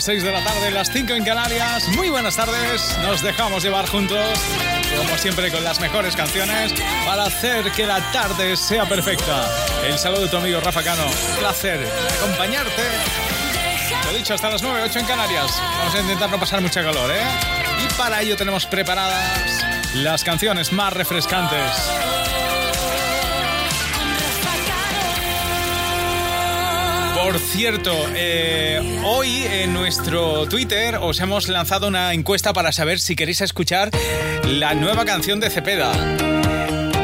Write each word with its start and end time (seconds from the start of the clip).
Las 0.00 0.06
6 0.06 0.22
de 0.22 0.32
la 0.32 0.42
tarde, 0.42 0.70
las 0.70 0.90
5 0.90 1.12
en 1.12 1.24
Canarias. 1.24 1.86
Muy 1.88 2.08
buenas 2.08 2.34
tardes. 2.34 2.96
Nos 3.02 3.20
dejamos 3.20 3.62
llevar 3.62 3.86
juntos, 3.86 4.40
como 4.96 5.18
siempre, 5.18 5.52
con 5.52 5.62
las 5.62 5.78
mejores 5.78 6.16
canciones 6.16 6.72
para 7.04 7.24
hacer 7.24 7.70
que 7.72 7.86
la 7.86 8.00
tarde 8.10 8.56
sea 8.56 8.86
perfecta. 8.86 9.46
El 9.84 9.98
saludo 9.98 10.22
de 10.22 10.28
tu 10.28 10.38
amigo 10.38 10.58
Rafa 10.60 10.82
Cano. 10.82 11.04
placer 11.38 11.86
acompañarte. 12.16 12.82
Lo 14.06 14.16
dicho, 14.16 14.32
hasta 14.32 14.48
las 14.48 14.62
9, 14.62 14.84
8 14.84 15.00
en 15.00 15.04
Canarias. 15.04 15.60
Vamos 15.60 15.94
a 15.94 16.00
intentar 16.00 16.30
no 16.30 16.40
pasar 16.40 16.62
mucha 16.62 16.82
calor, 16.82 17.10
¿eh? 17.10 17.20
Y 17.84 17.92
para 17.98 18.22
ello 18.22 18.38
tenemos 18.38 18.64
preparadas 18.64 19.66
las 19.92 20.24
canciones 20.24 20.72
más 20.72 20.94
refrescantes. 20.94 21.76
Por 27.30 27.38
cierto, 27.38 27.92
eh, 28.16 29.00
hoy 29.04 29.44
en 29.44 29.72
nuestro 29.72 30.48
Twitter 30.48 30.96
os 31.00 31.20
hemos 31.20 31.46
lanzado 31.46 31.86
una 31.86 32.12
encuesta 32.12 32.52
para 32.52 32.72
saber 32.72 32.98
si 32.98 33.14
queréis 33.14 33.40
escuchar 33.40 33.92
la 34.44 34.74
nueva 34.74 35.04
canción 35.04 35.38
de 35.38 35.48
Cepeda. 35.48 35.92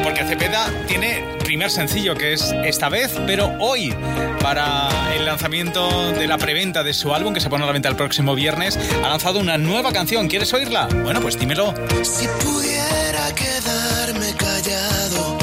Porque 0.03 0.25
Cepeda 0.25 0.69
tiene 0.85 1.23
primer 1.45 1.71
sencillo 1.71 2.13
que 2.15 2.33
es 2.33 2.53
esta 2.65 2.89
vez, 2.89 3.13
pero 3.25 3.55
hoy, 3.61 3.95
para 4.41 4.89
el 5.15 5.23
lanzamiento 5.23 6.11
de 6.11 6.27
la 6.27 6.37
preventa 6.37 6.83
de 6.83 6.93
su 6.93 7.13
álbum 7.13 7.33
que 7.33 7.39
se 7.39 7.49
pone 7.49 7.63
a 7.63 7.67
la 7.67 7.71
venta 7.71 7.87
el 7.87 7.95
próximo 7.95 8.35
viernes, 8.35 8.77
ha 9.01 9.07
lanzado 9.07 9.39
una 9.39 9.57
nueva 9.57 9.93
canción. 9.93 10.27
¿Quieres 10.27 10.53
oírla? 10.53 10.87
Bueno, 10.87 11.21
pues 11.21 11.39
dímelo. 11.39 11.73
Si 12.03 12.27
pudiera 12.43 13.33
quedarme 13.33 14.33
callado, 14.35 15.37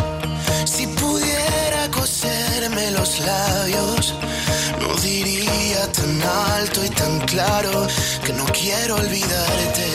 si 0.67 0.86
pudiera 0.89 1.91
coserme 1.91 2.91
los 2.91 3.20
labios 3.20 4.14
diría 5.03 5.92
tan 5.92 6.22
alto 6.22 6.84
y 6.84 6.89
tan 6.91 7.20
claro 7.20 7.86
que 8.25 8.33
no 8.33 8.44
quiero 8.47 8.97
olvidarte. 8.97 9.86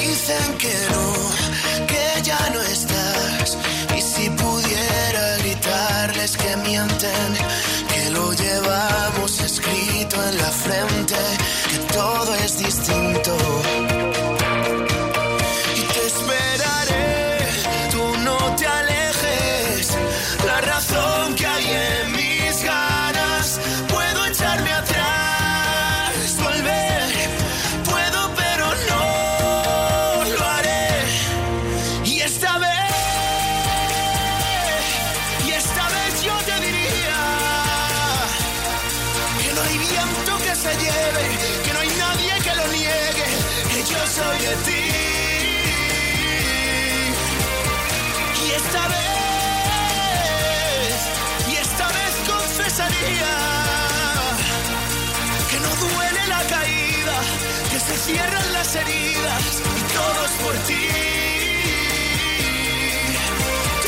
Dicen 0.00 0.58
que 0.58 0.74
no, 0.92 1.86
que 1.86 2.22
ya 2.22 2.50
no 2.54 2.60
estás. 2.62 3.58
Y 3.96 4.00
si 4.00 4.30
pudiera 4.30 5.36
gritarles 5.38 6.36
que 6.36 6.56
mienten, 6.58 7.30
que 7.92 8.10
lo 8.10 8.32
llevamos 8.32 9.40
escrito 9.40 10.16
en 10.28 10.38
la 10.38 10.50
frente, 10.50 11.16
cierran 58.06 58.52
las 58.52 58.76
heridas 58.76 59.62
y 59.78 59.82
todo 59.96 60.20
es 60.28 60.34
por 60.44 60.54
ti. 60.68 60.84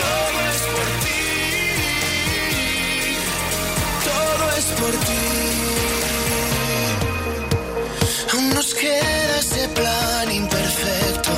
Todo 0.01 0.39
es 0.53 0.61
por 0.75 0.89
ti. 1.05 1.23
Todo 4.11 4.45
es 4.59 4.67
por 4.81 4.95
ti. 5.07 5.27
Aún 8.33 8.47
nos 8.55 8.75
queda 8.75 9.39
ese 9.39 9.69
plan 9.69 10.33
imperfecto. 10.33 11.33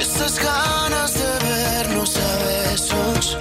Esas 0.00 0.38
ganas 0.38 1.14
de 1.14 1.30
vernos 1.48 2.16
a 2.16 2.30
besos. 2.46 3.36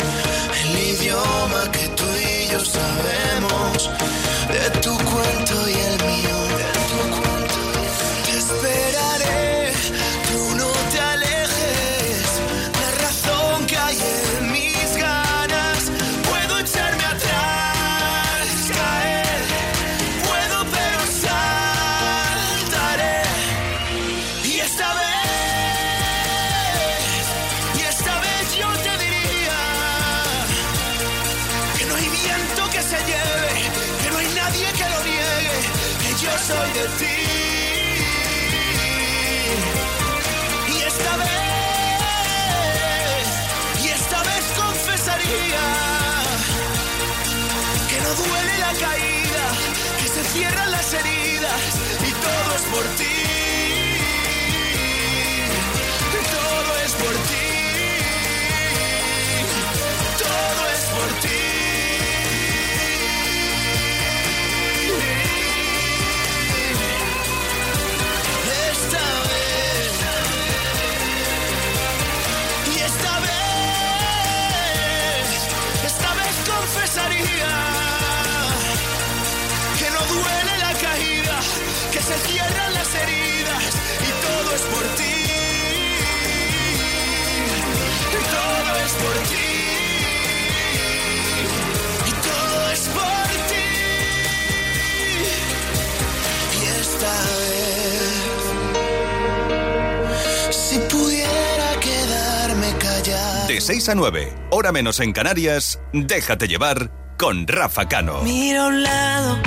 A 103.91 103.95
9, 103.95 104.33
hora 104.51 104.71
menos 104.71 105.01
en 105.01 105.11
Canarias, 105.11 105.79
déjate 105.91 106.47
llevar 106.47 106.91
con 107.17 107.45
Rafa 107.45 107.89
Cano. 107.89 108.21
Mira 108.23 108.63
a 108.63 108.67
un 108.67 108.83
lado 108.83 109.38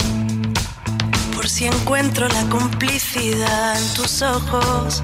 por 1.35 1.49
si 1.49 1.65
encuentro 1.65 2.29
la 2.29 2.43
complicidad 2.51 3.81
en 3.81 3.95
tus 3.95 4.21
ojos, 4.21 5.03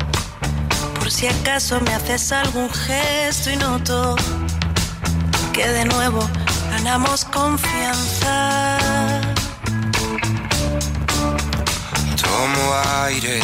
por 0.98 1.10
si 1.10 1.26
acaso 1.26 1.80
me 1.80 1.94
haces 1.94 2.32
algún 2.32 2.68
gesto 2.70 3.50
y 3.50 3.56
noto 3.56 4.16
que 5.54 5.66
de 5.66 5.86
nuevo 5.86 6.28
ganamos 6.70 7.24
confianza. 7.24 8.78
Tomo 12.20 12.74
aire 13.06 13.40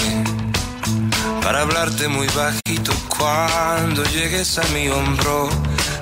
para 1.40 1.62
hablarte 1.62 2.08
muy 2.08 2.26
bajito 2.28 2.92
cuando 3.16 4.04
llegues 4.04 4.58
a 4.58 4.64
mi 4.74 4.88
hombro. 4.88 5.48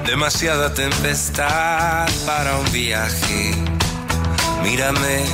Demasiada 0.07 0.73
tempestad 0.75 2.09
para 2.27 2.57
un 2.59 2.73
viaje. 2.73 3.55
Mírame 4.63 5.25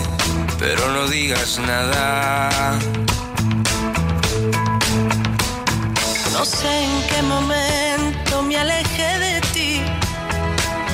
pero 0.60 0.90
no 0.92 1.08
digas 1.08 1.58
nada. 1.58 2.78
No 6.34 6.44
sé 6.44 6.84
en 6.84 7.02
qué 7.08 7.22
momento 7.22 8.42
me 8.42 8.58
alejé 8.58 9.18
de 9.18 9.40
ti, 9.52 9.80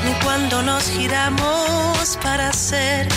ni 0.04 0.12
cuando 0.24 0.62
nos 0.62 0.88
giramos 0.88 2.16
para 2.22 2.52
ser 2.52 3.08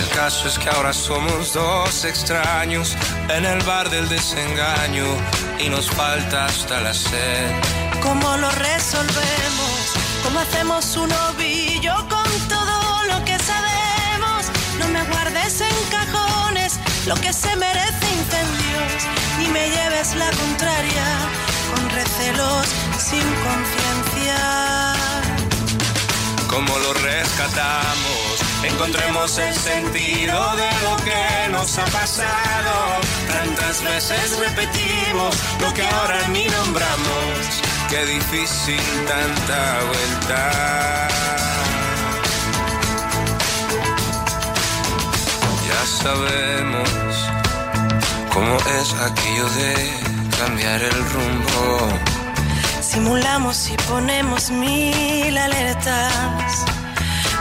el 0.00 0.08
caso 0.22 0.48
es 0.48 0.58
que 0.58 0.70
ahora 0.70 0.94
somos 0.94 1.52
dos 1.52 2.04
extraños 2.06 2.96
en 3.28 3.44
el 3.44 3.62
bar 3.64 3.90
del 3.90 4.08
desengaño 4.08 5.04
y 5.58 5.68
nos 5.68 5.90
falta 5.90 6.46
hasta 6.46 6.80
la 6.80 6.94
sed. 6.94 7.85
¿Cómo 8.02 8.36
lo 8.36 8.50
resolvemos? 8.50 9.94
¿Cómo 10.22 10.40
hacemos 10.40 10.96
un 10.96 11.12
ovillo 11.12 11.94
con 12.08 12.48
todo 12.48 13.04
lo 13.10 13.24
que 13.24 13.38
sabemos? 13.38 14.46
No 14.78 14.88
me 14.88 15.02
guardes 15.04 15.60
en 15.60 15.76
cajones 15.90 16.78
lo 17.06 17.14
que 17.16 17.32
se 17.32 17.54
merece 17.56 18.06
incendios, 18.20 19.02
ni 19.38 19.48
me 19.48 19.68
lleves 19.68 20.14
la 20.16 20.30
contraria 20.30 21.06
con 21.74 21.90
recelos 21.90 22.66
sin 22.98 23.26
conciencia. 23.44 24.94
¿Cómo 26.48 26.78
lo 26.78 26.92
rescatamos? 26.94 28.46
encontremos 28.62 29.38
el 29.38 29.54
sentido 29.54 30.56
de 30.56 30.70
lo 30.82 30.96
que 31.04 31.48
nos 31.50 31.78
ha 31.78 31.84
pasado. 31.86 33.00
Tantas 33.28 33.82
veces 33.82 34.38
repetimos 34.38 35.36
lo 35.60 35.72
que 35.74 35.86
ahora 35.86 36.28
ni 36.28 36.46
nombramos. 36.46 37.65
Qué 37.88 38.04
difícil 38.04 38.80
tanta 39.06 39.78
vuelta. 39.86 41.08
Ya 45.68 45.86
sabemos 46.02 46.88
cómo 48.34 48.56
es 48.80 48.92
aquello 49.08 49.48
de 49.50 49.90
cambiar 50.38 50.82
el 50.82 51.10
rumbo. 51.10 51.88
Simulamos 52.80 53.68
y 53.70 53.76
ponemos 53.88 54.50
mil 54.50 55.38
alertas 55.38 56.64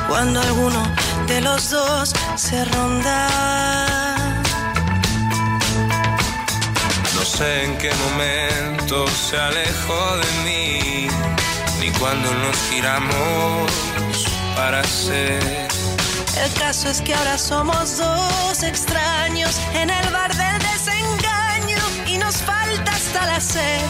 cuando 0.07 0.41
alguno 0.41 0.83
de 1.27 1.41
los 1.41 1.71
dos 1.71 2.13
se 2.35 2.63
ronda. 2.65 4.04
Sé 7.35 7.65
en 7.65 7.77
qué 7.77 7.91
momento 8.05 9.05
se 9.07 9.37
alejó 9.37 10.17
de 10.17 10.31
mí, 10.45 11.07
ni 11.79 11.91
cuando 11.99 12.33
nos 12.33 12.57
giramos 12.69 13.71
para 14.55 14.81
ser. 14.85 15.67
El 16.43 16.53
caso 16.53 16.89
es 16.89 17.01
que 17.01 17.13
ahora 17.13 17.37
somos 17.37 17.97
dos 17.97 18.63
extraños 18.63 19.59
en 19.73 19.89
el 19.89 20.09
bar 20.11 20.33
del 20.35 20.59
desengaño 20.59 21.83
y 22.07 22.17
nos 22.17 22.37
falta 22.37 22.91
hasta 22.91 23.25
la 23.25 23.41
sed. 23.41 23.81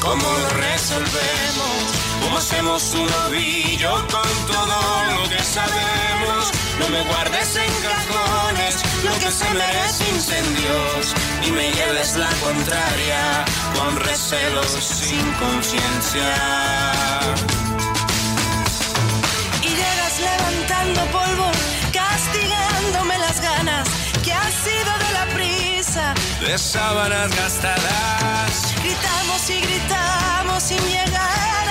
¿Cómo 0.00 0.28
lo 0.42 0.48
resolvemos? 0.48 1.99
¿Cómo 2.22 2.38
hacemos 2.38 2.94
un 2.94 3.08
ovillo 3.26 3.92
con 4.08 4.46
todo 4.46 5.04
lo 5.14 5.28
que 5.28 5.42
sabemos? 5.42 6.52
No 6.78 6.88
me 6.88 7.02
guardes 7.02 7.56
en 7.56 7.72
cajones 7.82 8.76
lo 9.04 9.12
que 9.18 9.30
se 9.30 9.48
merece 9.54 10.08
incendios, 10.08 11.14
ni 11.40 11.50
me 11.52 11.70
lleves 11.72 12.16
la 12.16 12.30
contraria 12.44 13.44
con 13.74 13.96
recelos 14.00 14.70
sin 14.70 15.32
conciencia. 15.34 16.34
Y 19.62 19.68
llegas 19.68 20.20
levantando 20.20 21.00
polvo, 21.12 21.50
castigándome 21.92 23.18
las 23.18 23.40
ganas 23.40 23.88
que 24.24 24.32
ha 24.32 24.50
sido 24.64 24.92
de 25.04 25.12
la 25.12 25.26
prisa. 25.34 26.14
De 26.40 26.58
sábanas 26.58 27.34
gastadas. 27.36 28.74
Gritamos 28.82 29.50
y 29.50 29.60
gritamos 29.60 30.62
sin 30.62 30.82
llegar 30.84 31.69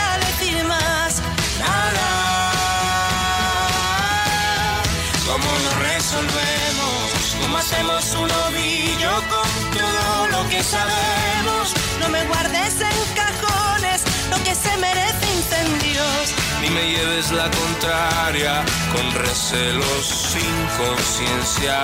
más 0.69 1.21
nada. 1.60 2.10
¿Cómo 5.27 5.50
lo 5.66 5.71
resolvemos? 5.89 7.36
¿Cómo 7.42 7.57
hacemos 7.57 8.04
un 8.16 8.30
ovillo 8.48 9.12
con 9.33 9.50
todo 9.77 10.27
lo 10.33 10.50
que 10.50 10.63
sabemos? 10.63 11.74
No 12.00 12.10
me 12.10 12.24
guardes 12.25 12.75
en 12.92 13.00
cajones 13.21 14.04
lo 14.31 14.38
que 14.45 14.56
se 14.56 14.77
merece 14.77 15.25
incendios. 15.38 16.24
Ni 16.62 16.69
me 16.69 16.83
lleves 16.94 17.31
la 17.31 17.50
contraria 17.62 18.63
con 18.94 19.06
recelos 19.25 20.06
sin 20.33 20.56
conciencia. 20.77 21.77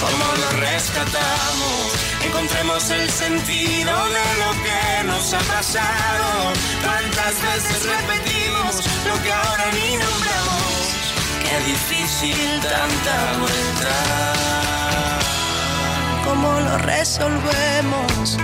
¿Cómo 0.00 0.26
lo 0.42 0.50
rescatamos? 0.60 2.11
Encontremos 2.26 2.90
el 2.90 3.10
sentido 3.10 3.92
de 4.16 4.26
lo 4.42 4.50
que 4.64 5.04
nos 5.04 5.34
ha 5.34 5.40
pasado. 5.40 6.52
Tantas 6.82 7.34
veces 7.42 7.86
repetimos 7.86 8.76
lo 9.06 9.22
que 9.22 9.32
ahora 9.32 9.64
ni 9.72 9.96
nombramos. 9.96 10.62
Qué 11.44 11.56
difícil 11.70 12.60
tanta 12.60 13.16
vuelta. 13.40 13.94
¿Cómo 16.24 16.60
lo 16.60 16.78
resolvemos? 16.78 18.38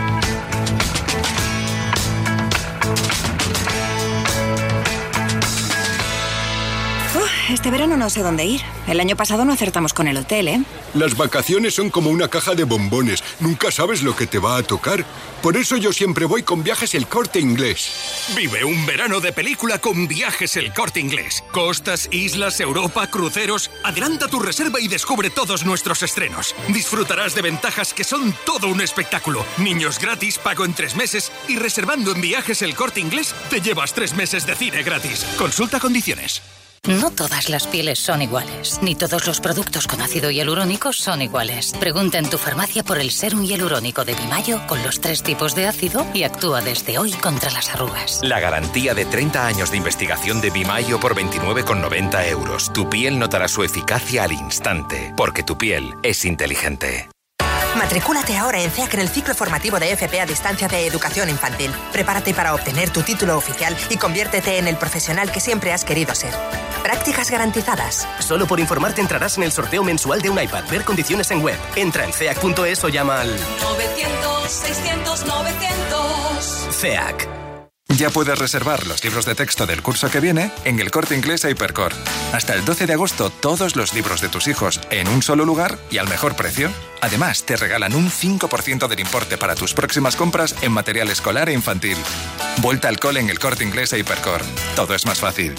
Este 7.53 7.71
verano 7.71 7.97
no 7.97 8.11
sé 8.11 8.23
dónde 8.23 8.45
ir. 8.45 8.61
El 8.87 9.01
año 9.01 9.17
pasado 9.17 9.45
no 9.45 9.53
acertamos 9.53 9.93
con 9.93 10.09
el 10.09 10.17
hotel, 10.17 10.49
¿eh? 10.49 10.63
Las 10.95 11.17
vacaciones 11.17 11.75
son 11.75 11.91
como 11.91 12.11
una 12.11 12.29
caja 12.29 12.55
de 12.55 12.65
bombones. 12.65 13.23
Nunca 13.41 13.71
sabes 13.71 14.03
lo 14.03 14.17
que 14.17 14.27
te 14.27 14.39
va 14.39 14.57
a 14.57 14.63
tocar. 14.63 15.05
Por 15.43 15.57
eso 15.57 15.77
yo 15.77 15.93
siempre 15.93 16.25
voy 16.25 16.43
con 16.43 16.63
viajes 16.63 16.95
el 16.95 17.07
corte 17.07 17.39
inglés. 17.41 18.27
Vive 18.37 18.65
un 18.65 18.85
verano 18.87 19.21
de 19.21 19.33
película 19.33 19.79
con 19.79 20.09
viajes 20.09 20.57
el 20.57 20.73
corte 20.73 21.01
inglés. 21.01 21.45
Costas, 21.53 22.09
islas, 22.11 22.61
Europa, 22.61 23.07
cruceros. 23.09 23.71
Adelanta 23.85 24.29
tu 24.29 24.41
reserva 24.41 24.81
y 24.81 24.89
descubre 24.89 25.31
todos 25.31 25.65
nuestros 25.65 26.03
estrenos. 26.03 26.55
Disfrutarás 26.69 27.35
de 27.35 27.43
ventajas 27.43 27.95
que 27.95 28.05
son 28.05 28.35
todo 28.45 28.69
un 28.69 28.81
espectáculo. 28.81 29.45
Niños 29.59 29.99
gratis, 29.99 30.39
pago 30.39 30.65
en 30.65 30.75
tres 30.75 30.97
meses 30.97 31.31
y 31.49 31.57
reservando 31.57 32.13
en 32.13 32.21
viajes 32.21 32.63
el 32.63 32.75
corte 32.75 33.01
inglés 33.01 33.35
te 33.51 33.61
llevas 33.61 33.93
tres 33.93 34.15
meses 34.15 34.47
de 34.47 34.55
cine 34.55 34.83
gratis. 34.83 35.25
Consulta 35.39 35.79
condiciones. 35.79 36.43
No 36.87 37.11
todas 37.11 37.49
las 37.49 37.67
pieles 37.67 37.99
son 37.99 38.23
iguales, 38.23 38.79
ni 38.83 38.95
todos 38.95 39.27
los 39.27 39.41
productos 39.41 39.87
con 39.87 40.01
ácido 40.01 40.31
hialurónico 40.31 40.93
son 40.93 41.23
iguales. 41.23 41.73
Pregunta 41.79 42.19
en 42.19 42.31
tu 42.31 42.39
farmacia 42.39 42.83
por 42.83 42.99
el 42.99 43.11
serum 43.11 43.45
hialurónico 43.45 44.05
de 44.05 44.15
Bimayo 44.15 44.67
con 44.67 44.83
los 44.83 45.01
tres 45.01 45.23
tipos 45.23 45.55
de 45.55 45.67
ácido 45.67 46.07
y 46.15 46.23
actúa 46.23 46.61
desde 46.61 46.99
hoy 46.99 47.13
contra 47.13 47.51
las 47.51 47.71
arrugas. 47.71 48.21
La 48.23 48.41
garantía 48.41 48.95
de 48.95 49.05
30 49.05 49.47
años 49.47 49.71
de 49.71 49.77
investigación 49.77 50.41
de 50.41 50.51
Bimayo 50.51 51.01
por 51.01 51.15
29,90 51.15 52.29
euros. 52.29 52.73
Tu 52.73 52.89
piel 52.89 53.19
notará 53.19 53.49
su 53.49 53.63
eficacia 53.63 54.25
al 54.25 54.33
instante, 54.33 55.13
porque 55.17 55.43
tu 55.43 55.59
piel 55.59 55.95
es 56.03 56.25
inteligente. 56.25 57.09
Matricúlate 57.79 58.37
ahora 58.37 58.61
en 58.61 58.71
CEAC 58.73 58.95
en 58.95 59.01
el 59.01 59.09
ciclo 59.09 59.35
formativo 59.35 59.79
de 59.79 59.93
FP 59.93 60.21
a 60.21 60.27
distancia 60.27 60.67
de 60.67 60.87
educación 60.87 61.31
infantil. 61.31 61.73
Prepárate 61.93 62.35
para 62.35 62.53
obtener 62.55 62.91
tu 62.91 63.03
título 63.03 63.37
oficial 63.37 63.77
y 63.89 63.97
conviértete 63.97 64.59
en 64.59 64.67
el 64.67 64.77
profesional 64.77 65.31
que 65.31 65.39
siempre 65.39 65.73
has 65.73 65.85
querido 65.85 66.15
ser. 66.15 66.35
Prácticas 66.83 67.31
garantizadas. 67.31 68.07
Solo 68.19 68.47
por 68.47 68.59
informarte 68.59 69.01
entrarás 69.01 69.37
en 69.37 69.45
el 69.45 69.53
sorteo 69.53 69.85
mensual 69.85 70.21
de 70.21 70.31
un 70.31 70.43
iPad. 70.43 70.65
Ver 70.69 70.85
condiciones 70.85 71.31
en 71.31 71.41
web. 71.41 71.57
Entra 71.77 72.05
en 72.05 72.13
ceac.es 72.13 72.83
o 72.83 72.89
llama 72.89 73.21
al 73.21 73.31
900 73.31 74.51
600 74.51 75.27
900. 75.27 76.69
CEAC. 76.73 77.38
Ya 77.99 78.11
puedes 78.11 78.39
reservar 78.39 78.87
los 78.87 79.03
libros 79.03 79.27
de 79.27 79.35
texto 79.35 79.67
del 79.67 79.83
curso 79.83 80.09
que 80.09 80.21
viene 80.21 80.53
en 80.65 80.79
el 80.79 80.93
Corte 80.93 81.17
Inglés 81.17 81.45
Hypercore. 81.45 81.97
Hasta 82.33 82.55
el 82.55 82.65
12 82.65 82.87
de 82.87 82.93
agosto, 82.93 83.29
todos 83.29 83.75
los 83.75 83.93
libros 83.93 84.21
de 84.21 84.29
tus 84.29 84.47
hijos 84.47 84.81
en 84.91 85.09
un 85.09 85.21
solo 85.21 85.45
lugar 85.45 85.77
y 85.91 85.99
al 85.99 86.09
mejor 86.09 86.37
precio. 86.37 86.71
Además, 87.01 87.43
te 87.43 87.57
regalan 87.57 87.97
un 87.97 88.09
5% 88.09 88.87
del 88.87 89.01
importe 89.01 89.37
para 89.37 89.57
tus 89.57 89.75
próximas 89.75 90.15
compras 90.15 90.55
en 90.63 90.71
material 90.71 91.11
escolar 91.11 91.49
e 91.49 91.55
infantil. 91.55 91.97
Vuelta 92.59 92.87
al 92.87 93.01
cole 93.01 93.19
en 93.19 93.31
el 93.31 93.41
Corte 93.41 93.65
Inglés 93.65 93.93
Hypercore. 93.93 94.45
Todo 94.77 94.95
es 94.95 95.05
más 95.05 95.19
fácil. 95.19 95.57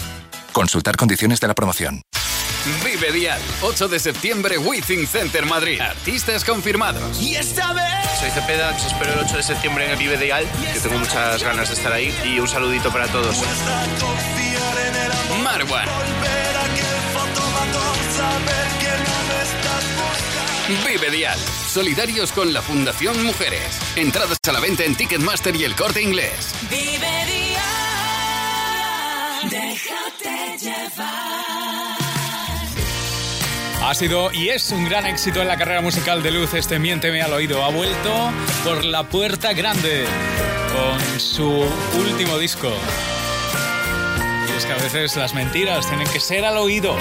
Consultar 0.54 0.96
condiciones 0.96 1.40
de 1.40 1.48
la 1.48 1.54
promoción. 1.54 2.00
Vive 2.84 3.10
Dial, 3.10 3.40
8 3.62 3.88
de 3.88 3.98
septiembre, 3.98 4.58
Withing 4.58 5.06
Center 5.06 5.46
Madrid. 5.46 5.80
Artistas 5.80 6.44
confirmados. 6.44 7.18
Y 7.20 7.34
esta 7.34 7.72
vez. 7.72 7.84
Soy 8.18 8.30
Cepeda, 8.30 8.76
os 8.76 8.84
espero 8.84 9.14
el 9.14 9.20
8 9.20 9.38
de 9.38 9.42
septiembre 9.42 9.86
en 9.86 9.92
el 9.92 9.96
Vive 9.96 10.18
Dial, 10.18 10.46
que 10.72 10.78
tengo 10.80 10.98
muchas 10.98 11.42
ganas 11.42 11.68
de 11.68 11.74
estar 11.74 11.90
ahí. 11.90 12.14
Y 12.22 12.38
un 12.38 12.46
saludito 12.46 12.92
para 12.92 13.06
todos. 13.08 13.34
Marwan. 15.42 15.88
Vive 20.86 21.10
Dial, 21.10 21.38
solidarios 21.38 22.30
con 22.32 22.52
la 22.52 22.60
Fundación 22.60 23.24
Mujeres. 23.24 23.80
Entradas 23.96 24.38
a 24.46 24.52
la 24.52 24.60
venta 24.60 24.84
en 24.84 24.94
Ticketmaster 24.94 25.56
y 25.56 25.64
el 25.64 25.74
corte 25.74 26.02
inglés. 26.02 26.54
Vive 26.68 27.24
Dial, 27.26 27.60
déjate 29.50 30.58
llevar. 30.58 31.39
Ha 33.90 33.94
sido 33.96 34.30
y 34.32 34.50
es 34.50 34.70
un 34.70 34.84
gran 34.84 35.04
éxito 35.04 35.42
en 35.42 35.48
la 35.48 35.56
carrera 35.56 35.80
musical 35.80 36.22
de 36.22 36.30
Luz 36.30 36.54
este 36.54 36.78
Miénteme 36.78 37.22
al 37.22 37.32
oído. 37.32 37.64
Ha 37.64 37.70
vuelto 37.70 38.30
por 38.62 38.84
la 38.84 39.02
puerta 39.02 39.52
grande 39.52 40.04
con 40.72 41.18
su 41.18 41.66
último 41.98 42.38
disco. 42.38 42.70
Y 44.48 44.56
es 44.56 44.64
que 44.64 44.72
a 44.74 44.76
veces 44.76 45.16
las 45.16 45.34
mentiras 45.34 45.88
tienen 45.88 46.06
que 46.06 46.20
ser 46.20 46.44
al 46.44 46.58
oído. 46.58 46.96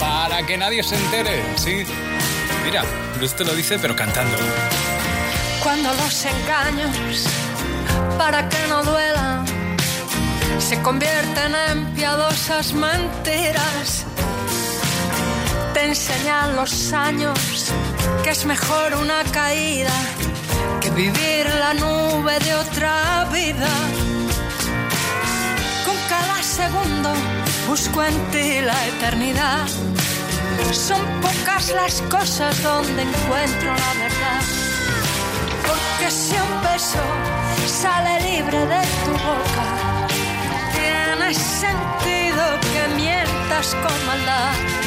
para 0.00 0.44
que 0.44 0.58
nadie 0.58 0.82
se 0.82 0.96
entere. 0.96 1.44
Sí. 1.54 1.84
Mira, 2.64 2.82
Luz 3.20 3.36
te 3.36 3.44
lo 3.44 3.54
dice, 3.54 3.78
pero 3.78 3.94
cantando. 3.94 4.36
Cuando 5.62 5.90
los 5.94 6.24
engaños, 6.24 7.28
para 8.18 8.48
que 8.48 8.66
no 8.68 8.82
duelan, 8.82 9.46
se 10.58 10.82
convierten 10.82 11.54
en 11.70 11.94
piadosas 11.94 12.72
mentiras. 12.72 14.06
Te 15.76 15.84
enseñan 15.84 16.56
los 16.56 16.90
años 16.94 17.38
que 18.24 18.30
es 18.30 18.46
mejor 18.46 18.94
una 18.94 19.22
caída 19.24 19.92
que 20.80 20.88
vivir 20.88 21.46
la 21.60 21.74
nube 21.74 22.38
de 22.38 22.54
otra 22.54 23.28
vida. 23.30 23.68
Con 25.84 25.96
cada 26.08 26.42
segundo 26.42 27.12
busco 27.68 28.02
en 28.02 28.16
ti 28.30 28.62
la 28.62 28.86
eternidad. 28.86 29.68
Son 30.72 31.02
pocas 31.20 31.68
las 31.72 32.00
cosas 32.08 32.62
donde 32.62 33.02
encuentro 33.02 33.68
la 33.84 33.92
verdad. 34.04 34.42
Porque 35.68 36.10
si 36.10 36.36
un 36.36 36.54
beso 36.72 37.04
sale 37.66 38.14
libre 38.22 38.60
de 38.60 38.82
tu 39.04 39.12
boca, 39.28 39.66
tiene 40.72 41.34
sentido 41.34 42.44
que 42.72 42.94
mientas 42.94 43.74
con 43.82 44.06
maldad. 44.06 44.85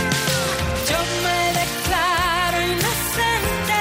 Yo 0.90 1.00
me 1.24 1.40
declaro 1.62 2.58
inocente 2.74 3.80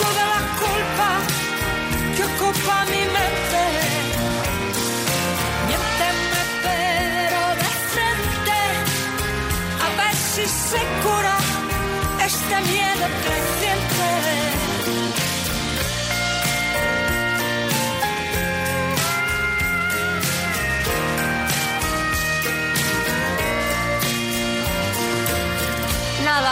toda 0.00 0.22
la 0.34 0.40
culpa 0.62 1.10
que 2.16 2.22
ocupa 2.30 2.74
mi 2.92 3.02
mente. 3.16 3.62
Miénteme 5.68 6.42
pero 6.66 7.40
de 7.62 7.70
frente, 7.92 8.58
a 9.84 9.88
ver 9.98 10.16
si 10.32 10.44
se 10.46 10.80
cura 11.04 11.36
este 12.28 12.56
miedo 12.72 13.06
creciente. 13.24 13.67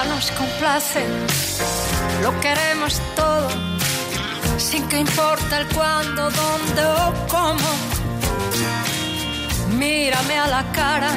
Nos 0.08 0.30
complace, 0.32 1.04
lo 2.22 2.38
queremos 2.40 3.00
todo, 3.14 3.48
sin 4.58 4.86
que 4.88 4.98
importe 4.98 5.56
el 5.56 5.66
cuándo, 5.68 6.30
dónde 6.30 6.82
o 6.84 7.12
cómo. 7.28 7.70
Mírame 9.78 10.38
a 10.38 10.46
la 10.48 10.64
cara 10.72 11.12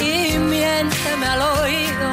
y 0.00 0.38
miénteme 0.38 1.26
al 1.26 1.42
oído, 1.42 2.08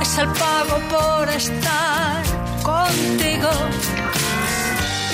es 0.00 0.18
el 0.18 0.28
pago 0.28 0.76
por 0.94 1.28
estar 1.30 2.22
contigo. 2.62 3.50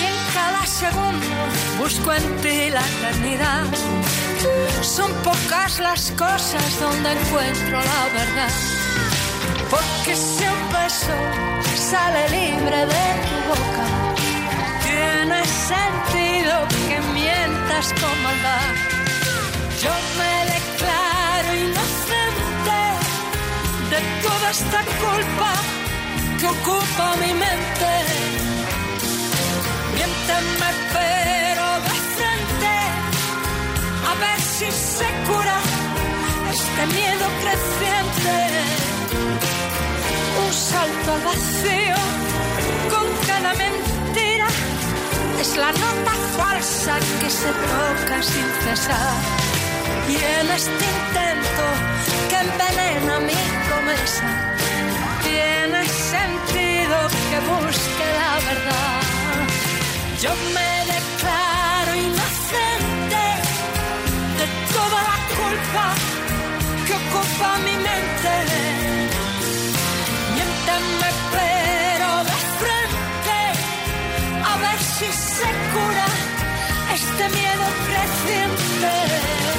Y 0.01 0.05
en 0.13 0.19
cada 0.35 0.67
segundo 0.67 1.27
busco 1.79 2.13
en 2.13 2.37
ti 2.43 2.71
la 2.71 2.83
eternidad. 2.87 3.65
Son 4.83 5.13
pocas 5.23 5.79
las 5.81 6.11
cosas 6.13 6.81
donde 6.81 7.13
encuentro 7.13 7.79
la 7.79 8.03
verdad. 8.19 8.80
Porque 9.71 10.17
si 10.17 10.45
un 10.45 10.63
beso 10.73 11.15
sale 11.91 12.29
libre 12.29 12.79
de 12.95 13.07
tu 13.27 13.37
boca, 13.51 13.87
tiene 14.83 15.41
sentido 15.71 16.53
que 16.89 16.99
mientas 17.13 17.87
con 18.01 18.15
maldad. 18.25 18.69
Yo 19.83 19.93
me 20.19 20.35
declaro 20.55 21.51
inocente 21.67 22.81
de 23.93 24.01
toda 24.25 24.51
esta 24.51 24.81
culpa 25.05 25.53
que 26.39 26.47
ocupa 26.47 27.07
mi 27.23 27.33
mente. 27.33 27.93
Miénteme 29.95 30.71
pero 30.99 31.67
de 31.87 31.97
frente, 32.17 32.75
a 34.11 34.13
ver 34.23 34.41
si 34.41 34.69
se 34.73 35.09
cura 35.29 35.59
este 36.51 36.83
miedo 36.99 37.27
creciente 37.43 39.00
un 39.17 40.53
salto 40.53 41.13
al 41.15 41.23
vacío 41.23 41.97
con 42.93 43.07
cada 43.27 43.53
mentira. 43.55 44.47
Es 45.41 45.57
la 45.57 45.73
nota 45.73 46.13
falsa 46.37 46.99
que 47.21 47.31
se 47.31 47.51
toca 47.71 48.23
sin 48.23 48.49
cesar. 48.65 49.15
Y 50.09 50.17
en 50.17 50.51
este 50.51 50.85
intento 50.97 51.65
que 52.29 52.37
envenena 52.47 53.21
mi 53.21 53.39
promesa, 53.67 54.29
tiene 55.25 55.81
sentido 55.89 56.97
que 57.29 57.39
busque 57.51 58.07
la 58.21 58.35
verdad. 58.51 59.01
Yo 60.23 60.31
me 60.55 60.71
declaro 60.95 61.95
inocente 61.97 63.25
de 64.39 64.47
toda 64.75 65.01
la 65.11 65.19
culpa 65.39 65.87
que 66.87 66.95
ocupa 66.95 67.59
mi 67.65 67.77
mente 67.77 69.00
miénteme 70.71 71.11
pero 71.33 72.25
de 72.25 72.39
frente 72.61 73.39
a 74.45 74.57
ver 74.59 74.79
si 74.79 75.07
se 75.13 75.49
cura 75.73 76.07
este 76.95 77.25
miedo 77.37 77.65
creciente. 77.87 79.50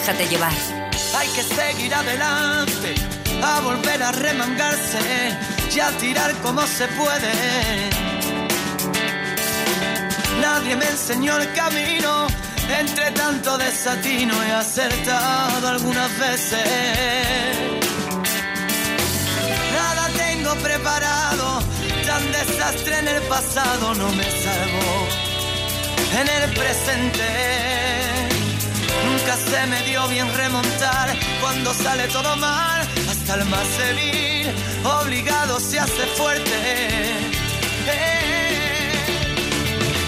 Hay 0.00 1.28
que 1.34 1.42
seguir 1.42 1.92
adelante, 1.92 2.94
a 3.42 3.60
volver 3.60 4.00
a 4.00 4.12
remangarse 4.12 5.36
y 5.74 5.80
a 5.80 5.90
tirar 5.98 6.32
como 6.40 6.62
se 6.62 6.86
puede. 6.88 7.90
Nadie 10.40 10.76
me 10.76 10.88
enseñó 10.88 11.36
el 11.38 11.52
camino, 11.52 12.28
entre 12.78 13.10
tanto 13.10 13.58
desatino 13.58 14.34
he 14.44 14.52
acertado 14.52 15.68
algunas 15.68 16.16
veces. 16.20 16.60
Nada 19.72 20.08
tengo 20.16 20.54
preparado, 20.62 21.60
tan 22.06 22.32
desastre 22.32 22.98
en 23.00 23.08
el 23.08 23.22
pasado 23.22 23.94
no 23.96 24.12
me 24.12 24.24
salvó. 24.24 25.08
En 26.20 26.28
el 26.28 26.54
presente 26.54 27.97
Nunca 29.18 29.36
se 29.36 29.66
me 29.66 29.82
dio 29.82 30.06
bien 30.08 30.32
remontar 30.32 31.16
cuando 31.40 31.74
sale 31.74 32.06
todo 32.08 32.36
mal. 32.36 32.80
Hasta 33.10 33.34
el 33.34 33.44
más 33.46 33.66
débil, 33.78 34.46
obligado 34.84 35.58
se 35.58 35.80
hace 35.80 36.06
fuerte. 36.16 36.88
Eh, 37.88 38.92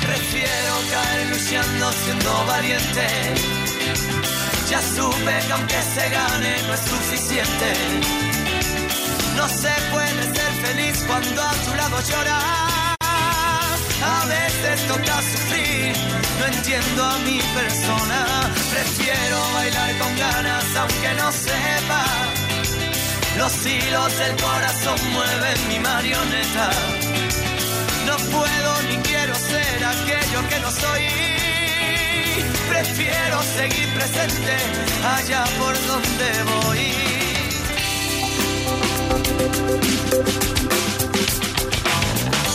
prefiero 0.07 0.75
caer 0.93 1.27
luchando 1.31 1.93
siendo 2.05 2.47
valiente. 2.47 3.07
Ya 4.71 4.81
supe 4.81 5.35
que 5.47 5.53
aunque 5.53 5.83
se 5.95 6.09
gane 6.11 6.63
no 6.69 6.75
es 6.75 6.81
suficiente. 6.81 7.73
No 9.37 9.49
se 9.49 9.73
puede 9.91 10.23
ser 10.35 10.53
feliz 10.67 11.05
cuando 11.09 11.43
a 11.43 11.53
tu 11.65 11.75
lado 11.75 12.01
lloras. 12.09 12.70
No 14.93 16.47
entiendo 16.47 17.05
a 17.05 17.19
mi 17.19 17.39
persona. 17.55 18.51
Prefiero 18.73 19.39
bailar 19.55 19.99
con 19.99 20.17
ganas 20.19 20.65
aunque 20.77 21.15
no 21.15 21.31
sepa. 21.31 22.05
Los 23.39 23.67
hilos 23.67 24.19
del 24.19 24.37
corazón 24.37 24.99
mueven 25.13 25.69
mi 25.69 25.79
marioneta. 25.79 26.71
No 28.05 28.17
puedo 28.17 28.83
ni 28.89 28.97
quiero 29.03 29.35
ser 29.37 29.85
aquello 29.85 30.49
que 30.49 30.59
no 30.59 30.71
soy. 30.73 31.07
Prefiero 32.69 33.43
seguir 33.43 33.89
presente 33.95 34.57
allá 35.05 35.45
por 35.59 35.75
donde 35.87 36.43
voy. 36.51 36.95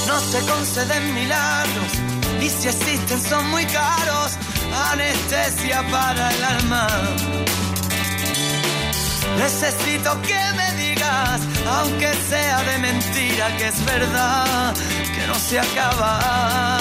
No 0.07 0.19
se 0.19 0.39
conceden 0.51 1.13
milagros 1.13 2.14
y 2.41 2.49
si 2.49 2.67
existen 2.67 3.21
son 3.21 3.49
muy 3.49 3.65
caros. 3.65 4.37
Anestesia 4.91 5.83
para 5.89 6.29
el 6.31 6.43
alma. 6.43 6.87
Necesito 9.37 10.21
que 10.21 10.41
me 10.55 10.71
digas, 10.83 11.41
aunque 11.67 12.13
sea 12.29 12.63
de 12.63 12.77
mentira, 12.79 13.57
que 13.57 13.67
es 13.67 13.85
verdad, 13.85 14.73
que 15.13 15.27
no 15.27 15.35
se 15.35 15.59
acaba. 15.59 16.77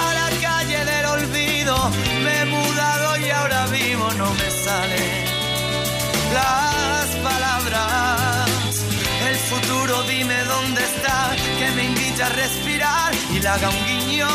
A 0.00 0.14
la 0.20 0.30
calle 0.40 0.84
del 0.84 1.06
olvido 1.06 1.90
me 2.24 2.40
he 2.40 2.44
mudado 2.46 3.16
y 3.18 3.30
ahora 3.30 3.66
vivo, 3.66 4.12
no 4.14 4.32
me 4.34 4.50
salen 4.50 5.24
las 6.34 7.06
palabras. 7.22 8.33
Futuro 9.54 10.02
dime 10.04 10.36
dónde 10.44 10.82
está, 10.82 11.30
que 11.58 11.70
me 11.76 11.84
invite 11.84 12.22
a 12.22 12.28
respirar 12.30 13.12
y 13.32 13.38
le 13.38 13.48
haga 13.48 13.70
un 13.70 13.86
guiño 13.86 14.26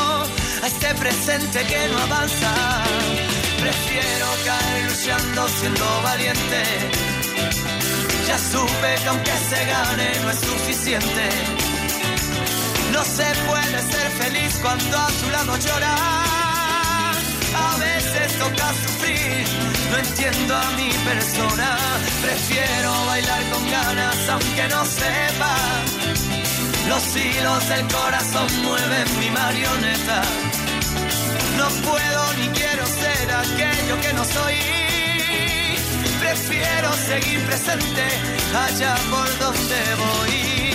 a 0.64 0.68
este 0.68 0.96
presente 0.96 1.60
que 1.66 1.88
no 1.90 1.98
avanza. 2.00 2.52
Prefiero 3.60 4.28
caer 4.46 4.84
luchando 4.90 5.48
siendo 5.50 6.02
valiente. 6.04 6.64
Ya 8.28 8.38
supe 8.38 8.90
que 9.02 9.10
aunque 9.10 9.32
se 9.50 9.66
gane 9.66 10.10
no 10.24 10.30
es 10.30 10.40
suficiente. 10.40 11.26
No 12.94 13.04
se 13.04 13.28
puede 13.48 13.80
ser 13.92 14.12
feliz 14.22 14.60
cuando 14.62 14.98
a 14.98 15.10
su 15.12 15.30
lado 15.32 15.58
llorar. 15.58 16.39
A 17.80 17.82
veces 17.82 18.38
toca 18.38 18.74
sufrir, 18.74 19.48
no 19.90 19.98
entiendo 20.00 20.54
a 20.54 20.72
mi 20.72 20.92
persona. 20.92 21.78
Prefiero 22.22 23.06
bailar 23.06 23.42
con 23.52 23.72
ganas 23.72 24.30
aunque 24.30 24.68
no 24.68 24.84
sepa. 24.84 25.56
Los 26.90 27.16
hilos 27.16 27.70
del 27.70 27.88
corazón 27.88 28.48
mueven 28.64 29.20
mi 29.20 29.30
marioneta. 29.30 30.22
No 31.56 31.68
puedo 31.90 32.34
ni 32.34 32.48
quiero 32.50 32.86
ser 32.86 33.32
aquello 33.32 34.02
que 34.02 34.14
no 34.14 34.26
soy. 34.26 34.56
Prefiero 36.20 36.92
seguir 37.08 37.40
presente 37.46 38.04
allá 38.54 38.96
por 39.10 39.40
donde 39.40 39.96
voy. 39.96 40.69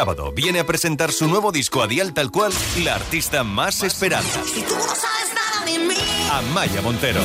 Sábado 0.00 0.32
viene 0.32 0.60
a 0.60 0.64
presentar 0.64 1.12
su 1.12 1.28
nuevo 1.28 1.52
disco 1.52 1.82
a 1.82 1.86
Dial 1.86 2.14
Tal 2.14 2.30
Cual 2.30 2.54
la 2.84 2.94
artista 2.94 3.44
más 3.44 3.82
esperada, 3.82 4.22
Si 4.46 4.62
tú 4.62 4.74
no 4.74 4.94
sabes 4.94 5.28
nada 5.34 5.66
de 5.66 5.78
mí, 5.78 5.94
Amaya 6.30 6.80
Montero. 6.80 7.20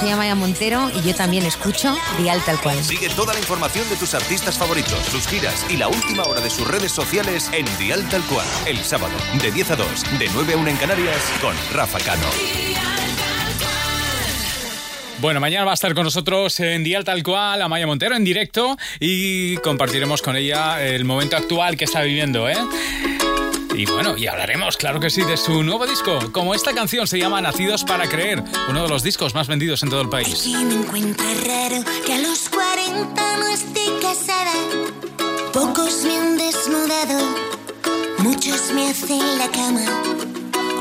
Soy 0.00 0.10
Amaya 0.10 0.34
Montero 0.34 0.90
y 0.92 1.02
yo 1.02 1.14
también 1.14 1.46
escucho 1.46 1.94
Dial 2.18 2.42
Tal 2.44 2.60
Cual. 2.60 2.82
Sigue 2.82 3.08
toda 3.10 3.32
la 3.32 3.38
información 3.38 3.88
de 3.90 3.94
tus 3.94 4.12
artistas 4.14 4.58
favoritos, 4.58 4.98
sus 5.06 5.28
giras 5.28 5.64
y 5.70 5.76
la 5.76 5.86
última 5.86 6.24
hora 6.24 6.40
de 6.40 6.50
sus 6.50 6.66
redes 6.66 6.90
sociales 6.90 7.48
en 7.52 7.64
Dial 7.78 8.08
Tal 8.08 8.22
Cual. 8.22 8.46
El 8.66 8.78
sábado, 8.78 9.14
de 9.40 9.52
10 9.52 9.70
a 9.70 9.76
2, 9.76 9.86
de 10.18 10.28
9 10.34 10.54
a 10.54 10.56
1 10.56 10.68
en 10.68 10.76
Canarias, 10.78 11.22
con 11.40 11.54
Rafa 11.72 12.00
Cano. 12.00 12.26
Bueno, 15.22 15.38
mañana 15.38 15.64
va 15.64 15.70
a 15.70 15.74
estar 15.74 15.94
con 15.94 16.02
nosotros 16.02 16.58
en 16.58 16.82
Dial 16.82 17.04
Tal 17.04 17.22
Cual, 17.22 17.62
Amaya 17.62 17.86
Montero, 17.86 18.16
en 18.16 18.24
directo, 18.24 18.76
y 18.98 19.56
compartiremos 19.58 20.20
con 20.20 20.34
ella 20.34 20.84
el 20.84 21.04
momento 21.04 21.36
actual 21.36 21.76
que 21.76 21.84
está 21.84 22.02
viviendo, 22.02 22.48
¿eh? 22.48 22.56
Y 23.72 23.86
bueno, 23.86 24.18
y 24.18 24.26
hablaremos, 24.26 24.76
claro 24.76 24.98
que 24.98 25.10
sí, 25.10 25.22
de 25.22 25.36
su 25.36 25.62
nuevo 25.62 25.86
disco. 25.86 26.18
Como 26.32 26.56
esta 26.56 26.74
canción 26.74 27.06
se 27.06 27.20
llama 27.20 27.40
Nacidos 27.40 27.84
para 27.84 28.08
Creer, 28.08 28.42
uno 28.68 28.82
de 28.82 28.88
los 28.88 29.04
discos 29.04 29.32
más 29.32 29.46
vendidos 29.46 29.84
en 29.84 29.90
todo 29.90 30.00
el 30.00 30.08
país. 30.08 30.44
Y 30.44 30.56
me 30.56 30.74
encuentra 30.74 31.24
raro 31.46 31.84
que 32.04 32.14
a 32.14 32.18
los 32.18 32.48
40 32.48 33.36
no 33.36 33.46
esté 33.46 33.84
casada. 34.02 34.52
Pocos 35.52 36.02
me 36.02 36.16
han 36.16 36.36
desnudado, 36.36 37.36
muchos 38.18 38.72
me 38.74 38.90
hacen 38.90 39.38
la 39.38 39.48
cama. 39.52 39.84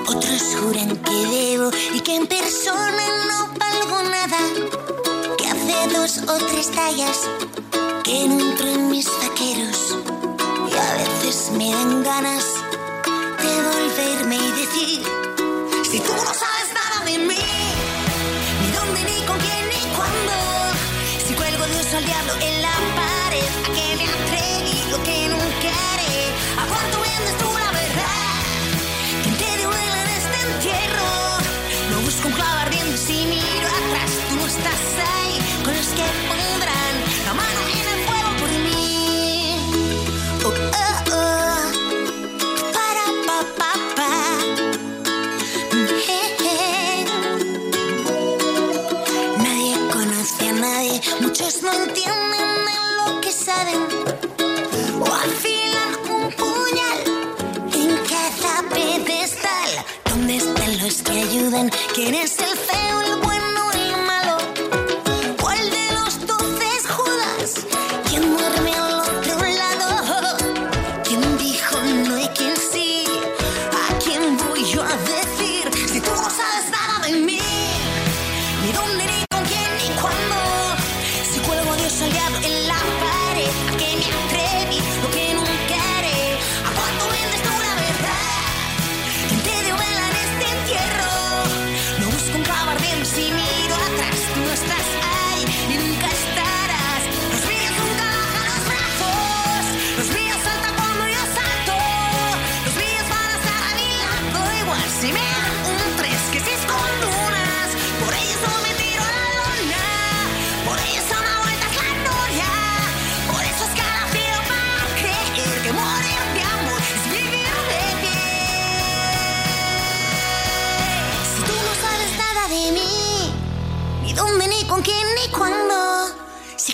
Otros 0.07 0.41
juran 0.59 0.97
que 0.97 1.27
debo 1.27 1.69
y 1.93 1.99
que 1.99 2.15
en 2.15 2.25
persona 2.25 3.03
no 3.27 3.50
dos 6.15 6.29
o 6.29 6.45
tres 6.45 6.69
tallas 6.71 7.29
que 8.03 8.27
no 8.27 8.39
entro 8.39 8.67
en 8.67 8.89
mis 8.89 9.05
vaqueros. 9.05 9.97
Y 10.69 10.73
a 10.75 10.93
veces 10.95 11.51
me 11.51 11.71
dan 11.71 12.03
ganas 12.03 12.45
de 13.43 13.53
volverme 13.69 14.35
y 14.35 14.51
decir: 14.51 15.03
Si 15.89 15.99
tú 15.99 16.11
no 16.11 16.33
sabes 16.33 16.67
nada 16.73 17.05
de 17.05 17.17
mí, 17.17 17.45
ni 18.61 18.71
dónde, 18.71 18.99
ni 19.03 19.25
con 19.25 19.37
quién, 19.39 19.63
ni 19.69 19.95
cuándo. 19.95 20.33
Si 21.25 21.33
cuelgo 21.33 21.65
de 21.65 21.79
oso 21.79 21.97
al 21.97 22.05
diablo 22.05 22.33
en 22.41 22.61
la 22.61 22.90
muchos 51.63 52.10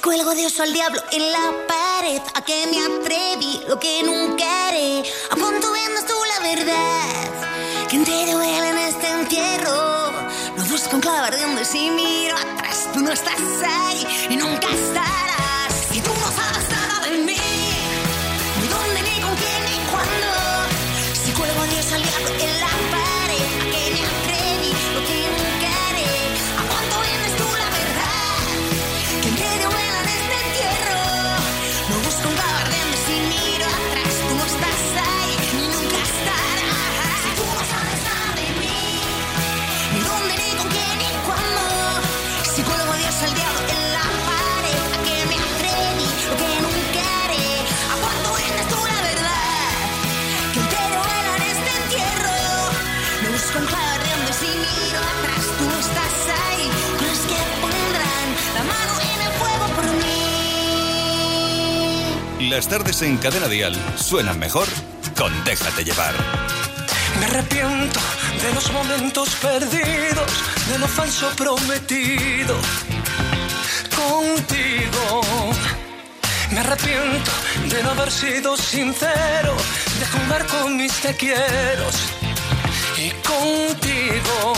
cuelgo 0.07 0.33
de 0.35 0.45
oso 0.45 0.63
al 0.63 0.71
diablo 0.71 1.01
en 1.11 1.31
la 1.33 1.53
pared, 1.67 2.21
a 2.33 2.41
que 2.41 2.65
me 2.67 2.79
atreví, 2.79 3.61
lo 3.67 3.77
que 3.77 4.03
nunca 4.03 4.69
haré. 4.69 5.03
¿A 5.29 5.35
cuánto 5.35 5.69
vendas 5.69 6.05
tú 6.05 6.13
la 6.33 6.47
verdad? 6.47 7.89
Que 7.89 7.97
entero 7.97 8.37
duele 8.37 8.69
en 8.69 8.77
este 8.77 9.05
entierro. 9.05 10.13
No 10.55 10.63
busco 10.63 10.95
un 10.95 11.01
clavo 11.01 11.25
ardiendo 11.25 11.61
y 11.61 11.65
si 11.65 11.91
miro 11.91 12.37
atrás, 12.37 12.87
tú 12.93 13.01
no 13.01 13.11
estás 13.11 13.35
ahí 13.65 14.07
y 14.29 14.37
nunca 14.37 14.69
estarás. 14.69 15.26
Las 62.49 62.69
tardes 62.69 63.01
en 63.01 63.17
Cadena 63.17 63.49
Dial 63.49 63.75
suenan 63.97 64.39
mejor 64.39 64.67
con 65.17 65.33
Déjate 65.43 65.83
llevar. 65.83 66.13
Me 67.19 67.25
arrepiento 67.25 67.99
de 68.41 68.53
los 68.53 68.71
momentos 68.71 69.35
perdidos, 69.35 70.31
de 70.69 70.79
lo 70.79 70.87
falso 70.87 71.29
prometido 71.35 72.55
contigo. 73.93 75.21
Me 76.51 76.61
arrepiento 76.61 77.31
de 77.69 77.83
no 77.83 77.89
haber 77.89 78.11
sido 78.11 78.55
sincero, 78.55 79.53
de 79.99 80.05
jugar 80.05 80.47
con 80.47 80.77
mis 80.77 80.93
te 81.01 81.13
quieros 81.17 81.95
y 82.97 83.09
contigo. 83.27 84.53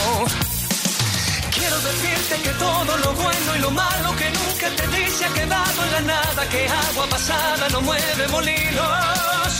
Decirte 1.82 2.42
que 2.42 2.50
todo 2.58 2.96
lo 2.98 3.12
bueno 3.14 3.56
y 3.56 3.58
lo 3.60 3.70
malo 3.70 4.14
que 4.14 4.30
nunca 4.30 4.68
te 4.76 4.86
di 4.88 5.10
se 5.10 5.24
ha 5.24 5.32
quedado 5.32 5.84
en 5.86 5.92
la 5.92 6.00
nada, 6.12 6.48
que 6.50 6.68
agua 6.68 7.06
pasada 7.08 7.68
no 7.70 7.80
mueve 7.80 8.28
molinos. 8.28 9.52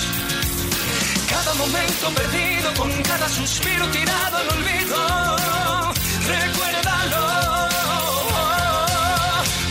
Cada 1.30 1.54
momento 1.54 2.10
perdido, 2.14 2.74
con 2.76 2.90
cada 3.02 3.26
suspiro 3.26 3.86
tirado 3.88 4.36
al 4.36 4.48
olvido. 4.50 5.36
Recuérdalo. 6.36 7.24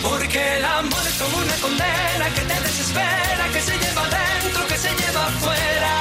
Porque 0.10 0.58
el 0.58 0.66
amor 0.66 1.04
es 1.08 1.18
como 1.22 1.38
una 1.38 1.56
condena 1.62 2.26
que 2.34 2.42
te 2.42 2.62
desespera, 2.62 3.44
que 3.54 3.62
se 3.62 3.78
lleva 3.78 4.04
dentro, 4.10 4.68
que 4.68 4.78
se 4.78 4.90
lleva 4.90 5.28
afuera 5.28 5.94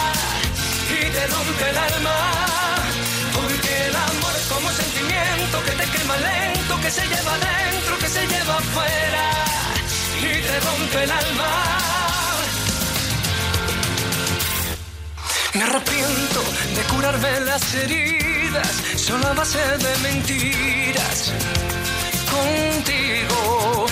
y 0.96 1.10
te 1.10 1.26
rompe 1.26 1.70
el 1.70 1.78
alma. 1.78 2.77
Que 5.56 5.70
te 5.72 5.84
quema 5.90 6.16
lento, 6.16 6.80
que 6.82 6.90
se 6.90 7.06
lleva 7.06 7.34
dentro, 7.38 7.98
que 7.98 8.08
se 8.08 8.26
lleva 8.26 8.58
afuera 8.58 9.26
y 10.20 10.42
te 10.42 10.60
rompe 10.60 11.04
el 11.04 11.10
alma. 11.10 11.78
Me 15.54 15.62
arrepiento 15.64 16.40
de 16.76 16.82
curarme 16.92 17.40
las 17.40 17.74
heridas 17.74 18.68
solo 18.96 19.26
a 19.26 19.32
base 19.32 19.58
de 19.58 19.98
mentiras 20.02 21.32
contigo. 22.30 23.86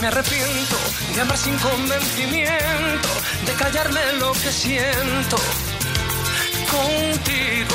Me 0.00 0.06
arrepiento 0.08 0.76
de 1.14 1.20
amar 1.20 1.38
sin 1.38 1.56
convencimiento, 1.58 3.08
de 3.46 3.52
callarme 3.52 4.00
lo 4.18 4.32
que 4.32 4.50
siento 4.50 5.36
contigo. 6.70 7.65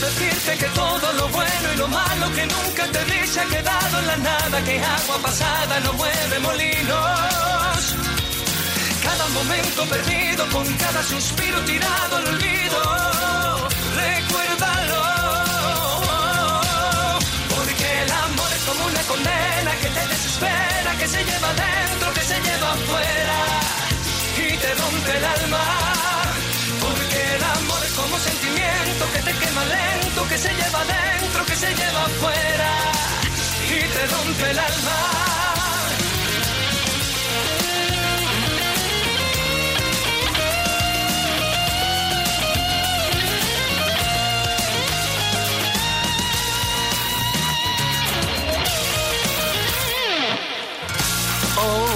Decirte 0.00 0.56
que 0.56 0.66
todo 0.70 1.12
lo 1.12 1.28
bueno 1.28 1.72
y 1.74 1.76
lo 1.76 1.88
malo 1.88 2.32
que 2.34 2.46
nunca 2.46 2.86
te 2.86 3.04
di 3.04 3.26
se 3.26 3.40
ha 3.40 3.44
quedado 3.44 3.98
en 3.98 4.06
la 4.06 4.16
nada, 4.16 4.64
que 4.64 4.80
agua 4.82 5.18
pasada 5.20 5.80
no 5.80 5.92
mueve 5.92 6.38
molinos. 6.40 7.80
Cada 9.02 9.28
momento 9.28 9.84
perdido, 9.84 10.48
con 10.48 10.66
cada 10.78 11.02
suspiro 11.02 11.60
tirado 11.66 12.16
al 12.16 12.26
olvido. 12.28 12.80
Recuérdalo. 14.04 15.02
Porque 17.54 18.02
el 18.02 18.10
amor 18.10 18.50
es 18.56 18.62
como 18.68 18.86
una 18.86 19.02
condena 19.02 19.72
que 19.82 19.88
te 19.96 20.06
desespera, 20.08 20.90
que 20.98 21.08
se 21.08 21.24
lleva 21.24 21.52
dentro, 21.52 22.14
que 22.14 22.20
se 22.22 22.40
lleva 22.40 22.72
afuera 22.72 23.38
y 24.48 24.56
te 24.56 24.74
rompe 24.74 25.16
el 25.18 25.24
quema 29.60 29.64
lento, 29.64 30.28
que 30.28 30.38
se 30.38 30.48
lleva 30.48 30.84
dentro, 30.84 31.44
que 31.44 31.56
se 31.56 31.74
lleva 31.74 32.04
afuera 32.04 32.92
y 33.68 33.88
te 33.94 34.06
rompe 34.06 34.50
el 34.50 34.58
alma. 34.58 35.20
Porque 51.56 51.89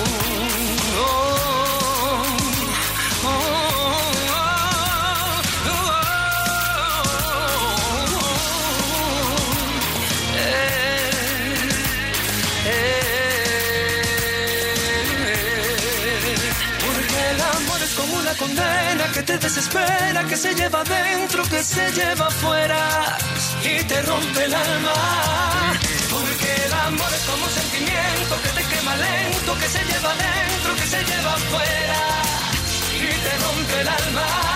condena 18.36 19.04
que 19.12 19.22
te 19.22 19.38
desespera, 19.38 20.24
que 20.28 20.36
se 20.36 20.54
lleva 20.54 20.82
dentro, 20.84 21.42
que 21.44 21.62
se 21.62 21.90
lleva 21.92 22.26
afuera 22.26 23.16
y 23.62 23.84
te 23.84 24.02
rompe 24.02 24.44
el 24.44 24.54
alma. 24.54 24.94
Porque 26.10 26.48
el 26.66 26.72
amor 26.72 27.12
es 27.14 27.24
como 27.30 27.44
un 27.44 27.50
sentimiento 27.50 28.34
que 28.42 28.48
te 28.48 28.62
quema 28.74 28.96
lento, 28.96 29.58
que 29.60 29.68
se 29.68 29.84
lleva 29.84 30.12
dentro, 30.14 30.74
que 30.76 30.86
se 30.86 31.04
lleva 31.04 31.34
afuera 31.34 32.00
y 32.96 33.12
te 33.24 33.32
rompe 33.44 33.80
el 33.80 33.88
alma. 33.88 34.53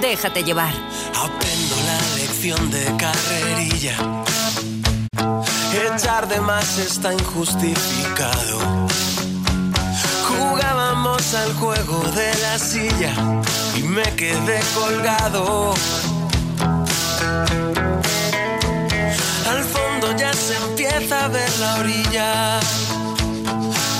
Déjate 0.00 0.44
llevar. 0.44 0.74
Aprendo 1.14 1.76
la 1.86 2.16
lección 2.16 2.70
de 2.70 2.84
carrerilla. 2.96 3.96
Echar 5.72 6.28
de 6.28 6.40
más 6.40 6.78
está 6.78 7.14
injustificado. 7.14 8.58
Jugábamos 10.28 11.34
al 11.34 11.54
juego 11.54 12.02
de 12.14 12.34
la 12.42 12.58
silla 12.58 13.14
y 13.76 13.82
me 13.84 14.02
quedé 14.16 14.60
colgado. 14.74 15.74
Al 19.48 19.64
fondo 19.64 20.16
ya 20.16 20.32
se 20.34 20.56
empieza 20.56 21.24
a 21.24 21.28
ver 21.28 21.50
la 21.58 21.74
orilla, 21.76 22.60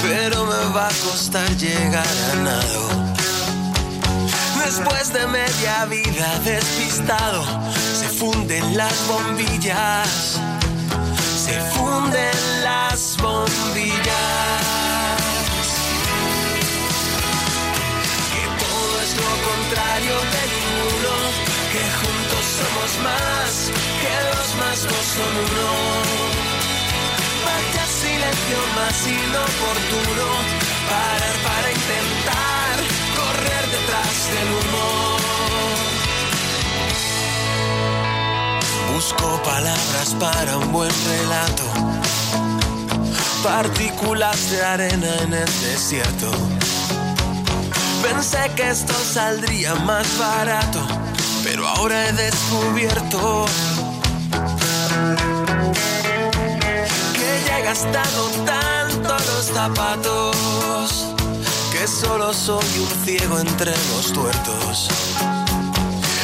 pero 0.02 0.44
me 0.44 0.74
va 0.74 0.88
a 0.88 0.92
costar 1.04 1.48
llegar 1.56 2.06
a 2.32 2.36
nado. 2.42 3.05
Después 4.66 5.12
de 5.12 5.24
media 5.28 5.84
vida 5.84 6.40
despistado, 6.44 7.44
se 8.00 8.08
funden 8.08 8.76
las 8.76 8.96
bombillas. 9.06 10.40
Se 11.46 11.56
funden 11.70 12.64
las 12.64 13.16
bombillas. 13.22 13.94
Que 18.32 18.44
todo 18.64 18.94
es 19.06 19.12
lo 19.22 19.32
contrario 19.50 20.16
de 20.34 20.42
ninguno. 20.54 21.14
Que 21.72 21.84
juntos 22.00 22.44
somos 22.58 22.90
más 23.06 23.50
que 24.02 24.14
los 24.30 24.48
más 24.60 24.78
son 25.14 25.32
uno. 25.46 25.70
Vaya 27.46 27.84
silencio 28.02 28.58
más 28.74 28.96
inoportuno. 29.06 30.26
Parar 30.90 31.36
para 31.46 31.68
intentar 31.70 32.45
del 34.34 34.48
humo. 34.58 35.16
Busco 38.94 39.42
palabras 39.42 40.16
para 40.18 40.56
un 40.58 40.72
buen 40.72 40.90
relato. 41.08 41.64
Partículas 43.42 44.50
de 44.50 44.64
arena 44.64 45.14
en 45.22 45.34
el 45.34 45.60
desierto. 45.60 46.30
Pensé 48.02 48.50
que 48.56 48.70
esto 48.70 48.94
saldría 48.94 49.74
más 49.74 50.06
barato, 50.18 50.80
pero 51.44 51.66
ahora 51.68 52.08
he 52.08 52.12
descubierto 52.12 53.46
que 57.14 57.42
ya 57.46 57.58
he 57.58 57.62
gastado 57.62 58.30
tanto 58.44 59.10
los 59.10 59.46
zapatos 59.46 60.55
que 61.86 61.92
solo 61.92 62.34
soy 62.34 62.78
un 62.80 63.04
ciego 63.04 63.38
entre 63.38 63.70
los 63.70 64.12
tuertos. 64.12 64.88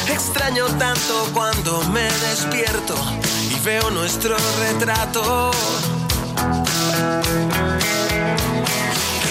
Extraño 0.09 0.65
tanto 0.77 1.29
cuando 1.33 1.81
me 1.89 2.03
despierto 2.03 2.95
y 3.49 3.59
veo 3.61 3.89
nuestro 3.91 4.35
retrato. 4.59 5.51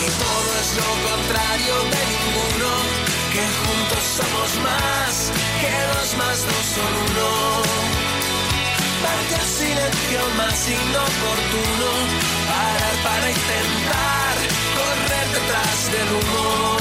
Y 0.00 0.06
todo 0.22 0.50
es 0.62 0.70
lo 0.80 0.90
contrario 1.10 1.74
de 1.92 2.00
ninguno, 2.12 2.70
que 3.34 3.44
juntos 3.60 4.04
somos 4.18 4.50
más, 4.64 5.12
que 5.60 5.72
dos 5.92 6.10
más 6.16 6.38
dos 6.48 6.64
son 6.76 6.92
uno. 7.10 7.28
Vaya 9.04 9.40
silencio 9.58 10.20
más 10.38 10.58
inoportuno, 10.68 11.88
parar 12.48 12.94
para 13.04 13.26
intentar 13.30 14.21
correr 14.82 15.26
detrás 15.38 15.78
del 15.94 16.08
humo. 16.16 16.76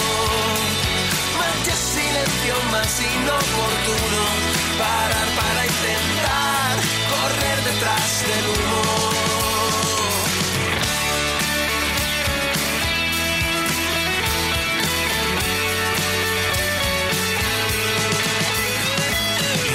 Vaya 1.39 1.75
silencio 1.75 2.55
más 2.71 2.91
inoportuno, 2.99 4.23
parar 4.79 5.27
para 5.39 5.61
intentar 5.73 6.73
correr 7.13 7.57
detrás 7.69 8.09
del 8.29 8.45
humo. 8.51 8.81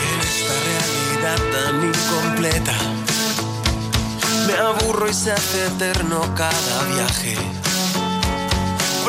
En 0.03 0.19
esta 0.33 0.55
realidad 0.71 1.41
tan 1.55 1.77
incompleta, 1.91 2.77
me 4.47 4.55
aburro 4.55 5.09
y 5.09 5.15
se 5.15 5.33
hace 5.33 5.67
eterno 5.67 6.19
cada 6.35 6.85
viaje. 6.95 7.66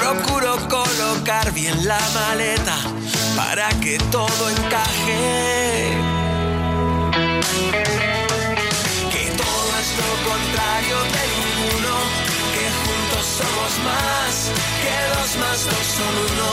Procuro 0.07 0.55
colocar 0.69 1.51
bien 1.51 1.85
la 1.85 1.99
maleta 2.13 2.77
para 3.35 3.67
que 3.81 3.97
todo 4.09 4.49
encaje. 4.49 5.91
Que 9.11 9.25
todo 9.35 9.69
es 9.83 9.89
lo 9.99 10.11
contrario 10.29 10.97
de 11.13 11.23
ninguno, 11.35 11.93
que 12.55 12.65
juntos 12.83 13.25
somos 13.35 13.73
más, 13.83 14.33
que 14.81 14.95
dos 15.11 15.31
más 15.43 15.59
dos 15.65 15.87
son 15.97 16.15
uno. 16.31 16.51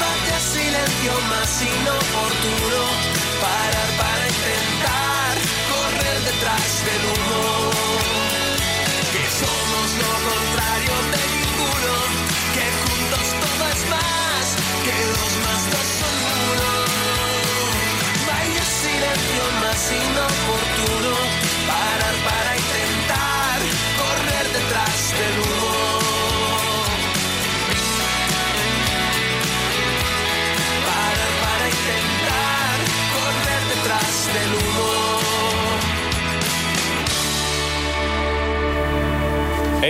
Vaya 0.00 0.38
silencio 0.52 1.14
más 1.32 1.50
inoportuno, 1.62 2.80
parar 3.40 3.90
para 4.00 4.24
intentar 4.28 5.32
correr 5.72 6.18
detrás 6.28 6.70
del 6.84 7.02
humo. 7.08 7.70
Que 9.14 9.24
somos 9.40 9.88
lo 10.02 10.12
contrario 10.28 10.96
de 11.12 11.29
que 11.80 12.66
juntos 12.78 13.26
todo 13.40 13.68
es 13.68 13.82
más, 13.88 14.46
que 14.84 14.96
dos 15.06 15.32
más 15.46 15.62
dos 15.70 15.88
son 15.98 16.19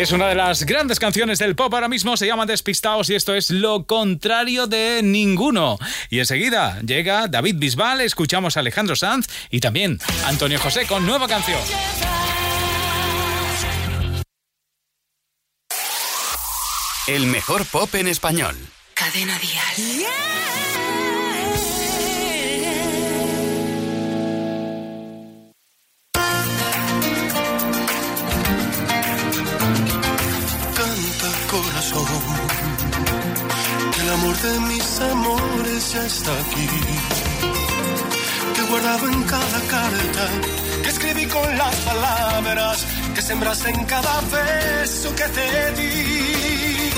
Es 0.01 0.13
una 0.13 0.29
de 0.29 0.35
las 0.35 0.65
grandes 0.65 0.99
canciones 0.99 1.39
del 1.39 1.55
pop 1.55 1.75
ahora 1.75 1.87
mismo, 1.87 2.17
se 2.17 2.27
llama 2.27 2.47
Despistaos 2.47 3.11
y 3.11 3.15
esto 3.15 3.35
es 3.35 3.51
lo 3.51 3.85
contrario 3.85 4.67
de 4.67 5.03
ninguno. 5.03 5.79
Y 6.09 6.21
enseguida 6.21 6.81
llega 6.81 7.29
David 7.29 7.57
Bisbal, 7.59 8.01
escuchamos 8.01 8.57
a 8.57 8.61
Alejandro 8.61 8.97
Sanz 8.97 9.27
y 9.51 9.61
también 9.61 9.99
Antonio 10.25 10.59
José 10.59 10.87
con 10.87 11.05
nueva 11.05 11.29
canción. 11.29 11.61
El 17.07 17.27
mejor 17.27 17.67
pop 17.67 17.95
en 17.95 18.09
español. 18.09 18.57
Cadena 18.95 19.39
Dial. 19.39 20.07
Canta 20.47 20.70
que 33.93 34.01
el 34.01 34.11
amor 34.11 34.37
de 34.37 34.61
mis 34.61 35.01
amores 35.01 35.93
ya 35.93 36.07
está 36.07 36.33
aquí. 36.33 36.69
Que 38.55 38.63
guardado 38.63 39.09
en 39.09 39.23
cada 39.25 39.61
carta 39.75 40.29
que 40.83 40.89
escribí 40.89 41.27
con 41.27 41.59
las 41.59 41.75
palabras 41.77 42.87
que 43.15 43.23
sembraste 43.23 43.71
en 43.71 43.85
cada 43.87 44.21
beso 44.21 45.15
que 45.17 45.25
te 45.37 45.73
di. 45.79 46.91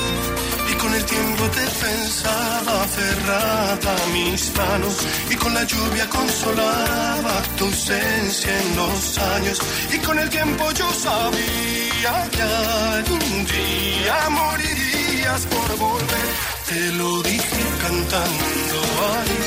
Y 0.71 0.75
con 0.75 0.95
el 0.95 1.05
tiempo 1.05 1.45
te 1.57 1.67
pensaba 1.85 2.87
cerrada 2.97 3.95
mis 4.13 4.53
manos 4.55 4.97
y 5.31 5.37
con 5.37 5.55
la 5.55 5.65
lluvia 5.65 6.07
consolaba 6.11 7.43
tu 7.57 7.65
ausencia 7.65 8.61
en 8.63 8.77
los 8.77 9.19
años. 9.19 9.59
Y 9.95 9.99
con 9.99 10.19
el 10.19 10.29
tiempo 10.29 10.71
yo 10.73 10.93
sabía 10.93 11.72
que 12.03 12.43
algún 12.43 13.47
día 13.47 14.29
morirías 14.31 15.47
por 15.47 15.77
volver. 15.79 16.29
Te 16.69 16.93
lo 16.99 17.23
dije 17.23 17.63
cantando 17.81 18.77
ahí, 19.13 19.43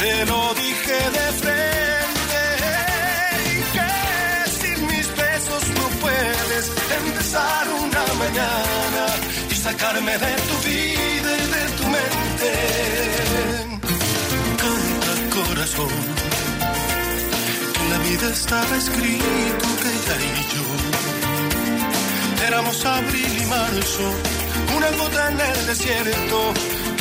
te 0.00 0.26
lo 0.26 0.54
dije 0.54 0.98
de 1.16 1.26
frente. 1.42 2.42
Que 3.74 3.88
sin 4.60 4.86
mis 4.86 5.08
besos 5.14 5.62
no 5.76 5.88
puedes 6.00 6.64
empezar 7.04 7.68
una 7.84 8.04
mañana 8.22 9.04
y 9.50 9.54
sacarme 9.54 10.12
de 10.12 10.34
tu 10.48 10.56
vida 10.68 11.30
y 11.42 11.46
de 11.56 11.64
tu 11.76 11.84
mente. 11.96 12.50
Canta 14.62 15.12
corazón, 15.36 15.92
estaba 18.20 18.76
escrito 18.76 19.66
que 19.80 19.88
ella 19.88 20.16
y 20.20 20.54
yo 20.54 22.46
éramos 22.46 22.84
abril 22.84 23.38
y 23.42 23.46
marzo, 23.46 24.06
una 24.76 24.90
gota 24.90 25.30
en 25.30 25.40
el 25.40 25.66
desierto, 25.66 26.52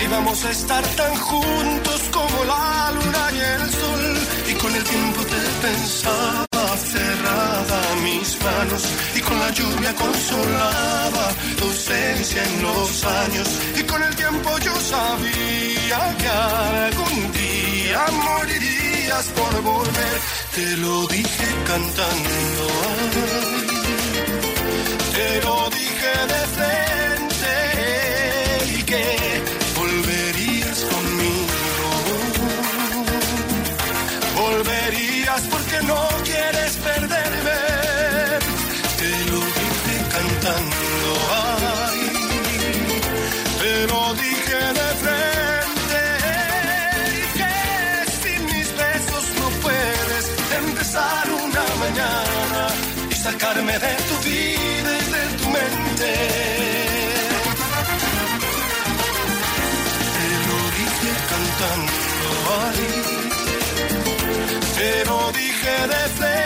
íbamos 0.04 0.45
a 0.45 0.52
estar 0.52 0.84
tan 0.95 1.13
juntos 1.15 2.02
como 2.12 2.45
la 2.45 2.91
luna 2.95 3.24
y 3.34 3.39
el 3.39 3.69
sol. 3.69 4.17
Y 4.50 4.54
con 4.54 4.76
el 4.76 4.84
tiempo 4.84 5.21
te 5.24 5.67
pensaba 5.67 6.78
cerrada 6.78 7.82
mis 8.04 8.41
manos, 8.43 8.84
y 9.15 9.19
con 9.19 9.39
la 9.39 9.50
lluvia 9.52 9.93
consolaba 9.95 11.34
tu 11.58 11.65
ausencia 11.65 12.43
en 12.43 12.62
los 12.62 13.04
años. 13.04 13.47
Y 13.78 13.84
con 13.84 14.02
el 14.02 14.15
tiempo 14.15 14.58
yo 14.60 14.74
sabía 14.80 16.15
que 16.17 16.28
algún 16.28 17.32
día 17.34 18.06
por 19.19 19.62
volver. 19.62 20.21
Te 20.56 20.78
lo 20.78 21.06
dije 21.08 21.47
cantando. 21.67 22.67
Te 25.15 25.41
lo 25.45 25.69
dije 25.69 26.13
de 26.34 26.41
frente 26.56 27.54
y 28.78 28.84
que 28.84 29.40
y 53.41 53.43
sacarme 53.43 53.73
de 53.73 53.95
tu 54.08 54.30
vida 54.30 54.97
y 54.97 55.06
de 55.12 55.38
tu 55.38 55.49
mente. 55.49 56.13
Te 60.15 60.30
lo 60.47 60.58
dije 60.77 61.12
cantando 61.30 61.93
ahí, 62.62 62.91
te 64.75 65.06
lo 65.06 65.32
dije 65.32 65.75
de 65.88 66.40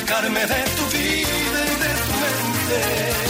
sacarme 0.00 0.40
de 0.40 0.62
tu 0.76 0.84
vida 0.90 1.60
y 1.72 1.76
de 1.82 1.90
tu 2.04 2.12
mente. 2.20 3.25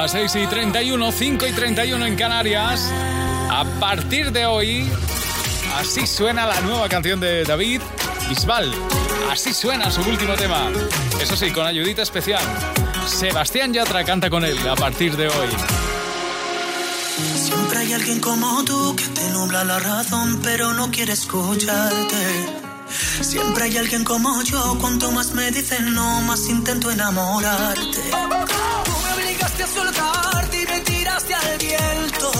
Las 0.00 0.12
6 0.12 0.34
y 0.36 0.46
31, 0.46 1.12
5 1.12 1.46
y 1.46 1.52
31 1.52 2.06
en 2.06 2.16
Canarias. 2.16 2.90
A 3.50 3.66
partir 3.78 4.32
de 4.32 4.46
hoy, 4.46 4.88
así 5.76 6.06
suena 6.06 6.46
la 6.46 6.58
nueva 6.62 6.88
canción 6.88 7.20
de 7.20 7.44
David 7.44 7.82
Bisbal. 8.26 8.72
Así 9.30 9.52
suena 9.52 9.90
su 9.90 10.00
último 10.00 10.32
tema. 10.36 10.70
Eso 11.20 11.36
sí, 11.36 11.50
con 11.50 11.66
ayudita 11.66 12.00
especial. 12.00 12.40
Sebastián 13.06 13.74
Yatra 13.74 14.02
canta 14.02 14.30
con 14.30 14.42
él 14.42 14.56
a 14.66 14.74
partir 14.74 15.18
de 15.18 15.28
hoy. 15.28 15.48
Siempre 17.36 17.80
hay 17.80 17.92
alguien 17.92 18.20
como 18.20 18.64
tú 18.64 18.96
que 18.96 19.04
te 19.04 19.28
nubla 19.32 19.64
la 19.64 19.80
razón, 19.80 20.40
pero 20.42 20.72
no 20.72 20.90
quiere 20.90 21.12
escucharte. 21.12 22.46
Siempre 23.20 23.64
hay 23.64 23.76
alguien 23.76 24.04
como 24.04 24.42
yo, 24.44 24.78
cuanto 24.80 25.12
más 25.12 25.32
me 25.32 25.50
dicen 25.50 25.94
no, 25.94 26.22
más 26.22 26.48
intento 26.48 26.90
enamorarte. 26.90 28.00
A 29.62 29.66
soltarte 29.66 30.62
y 30.62 30.66
me 30.66 30.80
tiraste 30.80 31.34
al 31.34 31.58
viento. 31.58 32.32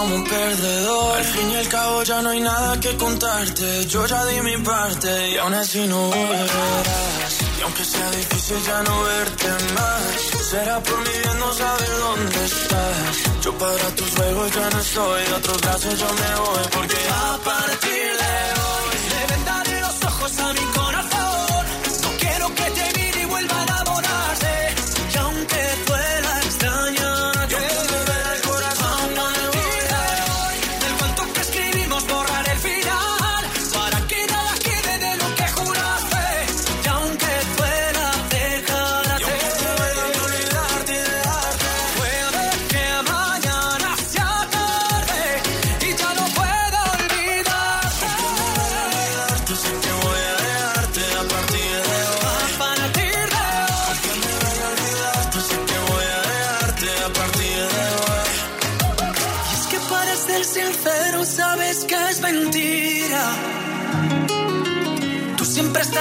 Como 0.00 0.14
un 0.14 0.24
perdedor. 0.24 1.18
Al 1.18 1.24
fin 1.24 1.50
y 1.50 1.56
al 1.56 1.68
cabo 1.68 2.02
ya 2.02 2.22
no 2.22 2.30
hay 2.30 2.40
nada 2.40 2.80
que 2.80 2.96
contarte. 2.96 3.86
Yo 3.86 4.06
ya 4.06 4.24
di 4.26 4.40
mi 4.40 4.56
parte 4.58 5.10
y 5.30 5.36
aún 5.36 5.54
así 5.54 5.80
no 5.86 6.00
volverás. 6.08 7.34
Y 7.58 7.62
aunque 7.62 7.84
sea 7.84 8.10
difícil 8.10 8.58
ya 8.66 8.82
no 8.82 8.94
verte 9.02 9.48
más, 9.78 10.02
será 10.50 10.80
por 10.82 10.98
mi 11.06 11.14
bien 11.24 11.38
no 11.38 11.52
saber 11.52 11.92
dónde 12.06 12.44
estás. 12.52 13.14
Yo 13.44 13.52
para 13.58 13.86
tus 13.98 14.10
juegos 14.16 14.50
ya 14.56 14.70
no 14.70 14.78
estoy, 14.80 15.22
de 15.24 15.34
otros 15.34 15.60
brazos 15.60 15.98
yo 16.02 16.10
me 16.22 16.30
voy 16.44 16.64
porque 16.76 17.00
a 17.26 17.38
partir 17.50 18.10
de 18.22 18.49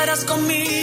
estarás 0.10 0.26
conmigo, 0.26 0.79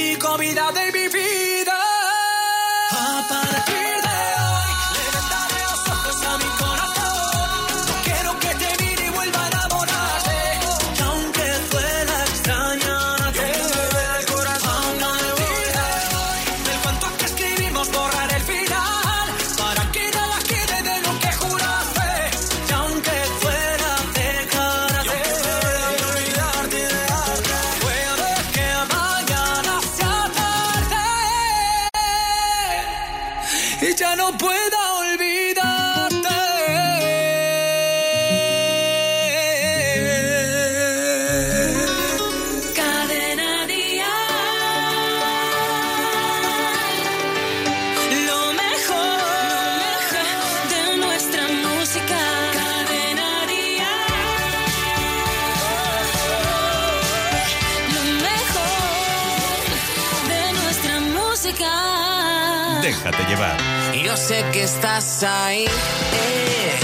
Sé 64.16 64.44
que 64.50 64.62
estás 64.62 65.22
ahí, 65.22 65.66
eh, 65.66 66.80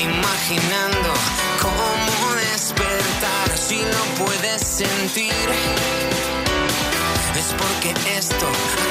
imaginando 0.00 1.14
cómo 1.62 2.34
despertar 2.34 3.56
si 3.56 3.76
no 3.76 4.24
puedes 4.24 4.60
sentir. 4.60 5.32
Es 7.38 7.54
porque 7.56 7.94
esto 8.18 8.46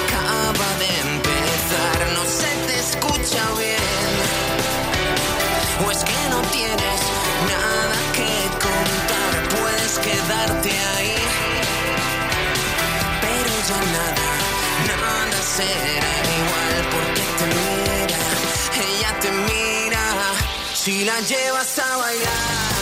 acaba 0.08 0.70
de 0.80 0.88
empezar. 1.12 2.14
No 2.16 2.24
se 2.26 2.48
te 2.68 2.80
escucha 2.80 3.44
bien. 3.60 3.81
Será 15.58 16.14
igual 16.40 16.78
porque 16.94 17.24
te 17.38 17.46
mira. 17.56 18.22
Ella 18.88 19.20
te 19.20 19.32
mira. 19.32 20.04
Si 20.74 21.04
la 21.04 21.20
llevas 21.22 21.78
a 21.80 21.98
bailar. 21.98 22.81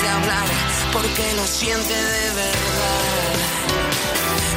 De 0.00 0.08
hablar, 0.08 0.48
porque 0.92 1.32
lo 1.34 1.46
siente 1.46 1.94
de 1.94 2.30
verdad. 2.30 3.34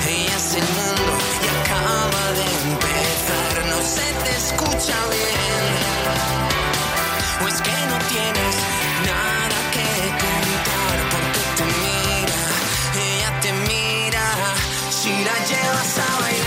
Ella 0.08 0.36
es 0.36 0.56
el 0.56 0.68
mundo 0.78 1.12
y 1.44 1.48
acaba 1.60 2.26
de 2.40 2.48
empezar. 2.70 3.54
No 3.70 3.80
se 3.96 4.08
te 4.24 4.32
escucha 4.44 4.98
bien. 5.10 5.74
O 7.44 7.48
es 7.48 7.62
que 7.62 7.78
no 7.92 7.98
tienes 8.14 8.56
nada 9.10 9.58
que 9.76 9.90
contar, 10.26 10.98
porque 11.14 11.42
te 11.58 11.66
mira, 11.84 12.42
ella 13.08 13.32
te 13.42 13.52
mira. 13.54 14.26
Si 14.90 15.10
la 15.10 15.38
llevas 15.50 15.98
a 15.98 16.22
bailar. 16.22 16.41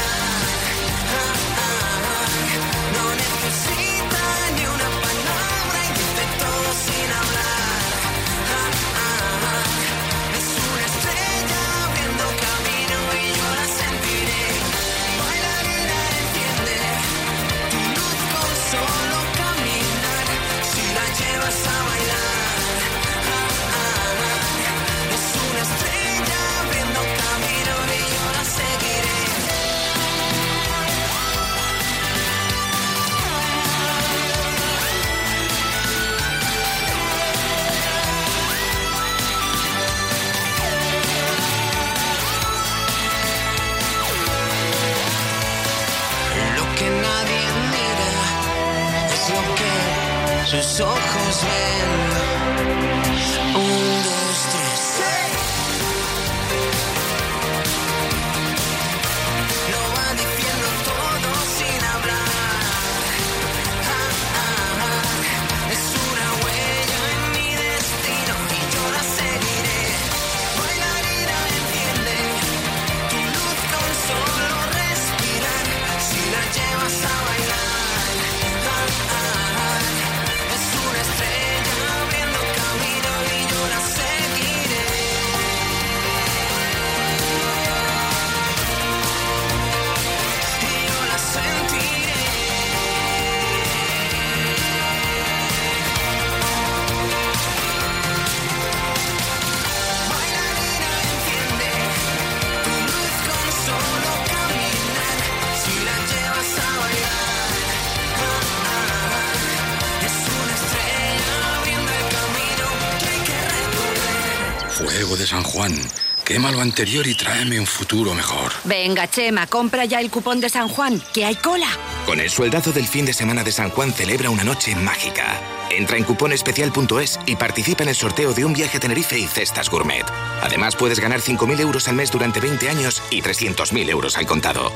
Quema 116.45 116.57
lo 116.57 116.61
anterior 116.61 117.07
y 117.07 117.15
tráeme 117.15 117.59
un 117.59 117.67
futuro 117.67 118.13
mejor. 118.13 118.53
Venga, 118.65 119.09
Chema, 119.09 119.47
compra 119.47 119.87
ya 119.87 119.99
el 120.01 120.11
cupón 120.11 120.43
de 120.43 120.51
San 120.51 120.69
Juan, 120.69 121.03
que 121.15 121.25
hay 121.25 121.37
cola. 121.37 121.69
Con 122.05 122.21
el 122.21 122.29
sueldazo 122.29 122.71
del 122.71 122.87
fin 122.87 123.07
de 123.07 123.15
semana 123.15 123.43
de 123.43 123.51
San 123.51 123.71
Juan 123.71 123.95
celebra 123.95 124.29
una 124.29 124.45
noche 124.45 124.77
mágica. 124.77 125.41
Entra 125.71 125.97
en 125.97 126.05
cuponespecial.es 126.05 127.19
y 127.25 127.37
participa 127.37 127.85
en 127.85 127.89
el 127.89 127.95
sorteo 127.95 128.35
de 128.35 128.45
un 128.45 128.53
viaje 128.53 128.77
a 128.77 128.81
Tenerife 128.81 129.19
y 129.19 129.27
cestas 129.27 129.71
gourmet. 129.71 130.05
Además, 130.43 130.77
puedes 130.77 131.01
ganar 131.01 131.21
5.000 131.21 131.61
euros 131.61 131.89
al 131.89 131.95
mes 131.95 132.11
durante 132.11 132.41
20 132.41 132.69
años 132.69 133.03
y 133.11 133.23
300.000 133.23 133.89
euros 133.89 134.19
al 134.19 134.27
contado. 134.27 134.71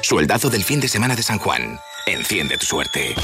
Sueldazo 0.00 0.48
del 0.48 0.64
fin 0.64 0.80
de 0.80 0.88
semana 0.88 1.14
de 1.14 1.24
San 1.24 1.38
Juan. 1.38 1.78
Enciende 2.06 2.56
tu 2.56 2.64
suerte. 2.64 3.14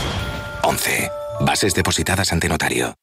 11. 0.63 1.11
Bases 1.41 1.73
depositadas 1.73 2.35
ante 2.35 2.51
notario. 2.51 2.99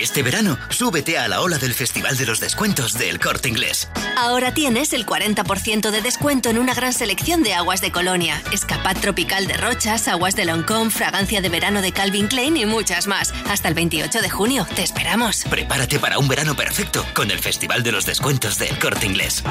Este 0.00 0.22
verano, 0.22 0.56
súbete 0.68 1.18
a 1.18 1.26
la 1.26 1.40
ola 1.40 1.58
del 1.58 1.74
Festival 1.74 2.16
de 2.16 2.26
los 2.26 2.38
Descuentos 2.38 2.94
del 2.94 3.18
Corte 3.18 3.48
Inglés. 3.48 3.88
Ahora 4.16 4.54
tienes 4.54 4.92
el 4.92 5.04
40% 5.04 5.90
de 5.90 6.02
descuento 6.02 6.50
en 6.50 6.58
una 6.58 6.74
gran 6.74 6.92
selección 6.92 7.42
de 7.42 7.54
aguas 7.54 7.80
de 7.80 7.90
Colonia, 7.90 8.40
escapad 8.52 8.96
tropical 8.96 9.46
de 9.46 9.56
Rochas, 9.56 10.06
aguas 10.06 10.36
de 10.36 10.44
Loncón, 10.44 10.90
fragancia 10.90 11.40
de 11.40 11.48
verano 11.48 11.82
de 11.82 11.92
Calvin 11.92 12.28
Klein 12.28 12.56
y 12.56 12.64
muchas 12.64 13.06
más. 13.06 13.34
Hasta 13.48 13.68
el 13.68 13.74
28 13.74 14.22
de 14.22 14.30
junio. 14.30 14.66
Te 14.76 14.82
esperamos. 14.82 15.44
Prepárate 15.50 15.98
para 15.98 16.18
un 16.18 16.28
verano 16.28 16.54
perfecto 16.54 17.04
con 17.14 17.30
el 17.30 17.38
Festival 17.40 17.82
de 17.82 17.92
los 17.92 18.06
Descuentos 18.06 18.58
del 18.58 18.78
Corte 18.78 19.06
Inglés. 19.06 19.42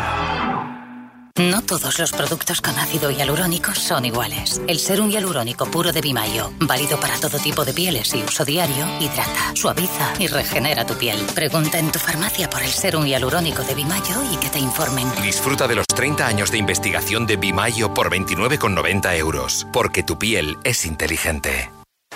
No 1.37 1.61
todos 1.61 1.99
los 1.99 2.11
productos 2.13 2.61
con 2.61 2.79
ácido 2.79 3.11
hialurónico 3.11 3.75
son 3.75 4.05
iguales. 4.05 4.59
El 4.65 4.79
serum 4.79 5.11
hialurónico 5.11 5.69
puro 5.69 5.91
de 5.91 6.01
Bimayo, 6.01 6.51
válido 6.57 6.99
para 6.99 7.15
todo 7.19 7.37
tipo 7.37 7.63
de 7.63 7.73
pieles 7.73 8.11
y 8.15 8.23
uso 8.23 8.43
diario, 8.43 8.87
hidrata, 8.99 9.55
suaviza 9.55 10.13
y 10.17 10.25
regenera 10.25 10.87
tu 10.87 10.95
piel. 10.95 11.19
Pregunta 11.35 11.77
en 11.77 11.91
tu 11.91 11.99
farmacia 11.99 12.49
por 12.49 12.63
el 12.63 12.71
serum 12.71 13.05
hialurónico 13.05 13.61
de 13.61 13.75
Bimayo 13.75 14.23
y 14.33 14.37
que 14.37 14.49
te 14.49 14.57
informen. 14.57 15.07
Disfruta 15.21 15.67
de 15.67 15.75
los 15.75 15.85
30 15.85 16.25
años 16.25 16.49
de 16.49 16.57
investigación 16.57 17.27
de 17.27 17.37
Bimayo 17.37 17.93
por 17.93 18.09
29,90 18.09 19.15
euros. 19.17 19.67
Porque 19.71 20.01
tu 20.01 20.17
piel 20.17 20.57
es 20.63 20.87
inteligente. 20.87 21.69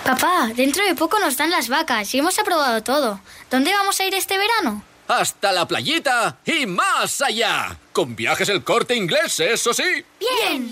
Papá, 0.03 0.49
dentro 0.55 0.83
de 0.83 0.95
poco 0.95 1.19
nos 1.19 1.37
dan 1.37 1.51
las 1.51 1.69
vacas 1.69 2.11
y 2.15 2.17
hemos 2.17 2.39
aprobado 2.39 2.81
todo. 2.81 3.19
¿Dónde 3.51 3.71
vamos 3.71 3.99
a 3.99 4.05
ir 4.05 4.15
este 4.15 4.39
verano? 4.39 4.83
Hasta 5.11 5.51
la 5.51 5.67
playita 5.67 6.37
y 6.45 6.65
más 6.65 7.21
allá. 7.21 7.77
Con 7.91 8.15
viajes 8.15 8.47
el 8.47 8.63
corte 8.63 8.95
inglés, 8.95 9.41
eso 9.41 9.73
sí. 9.73 9.83
Bien. 10.17 10.71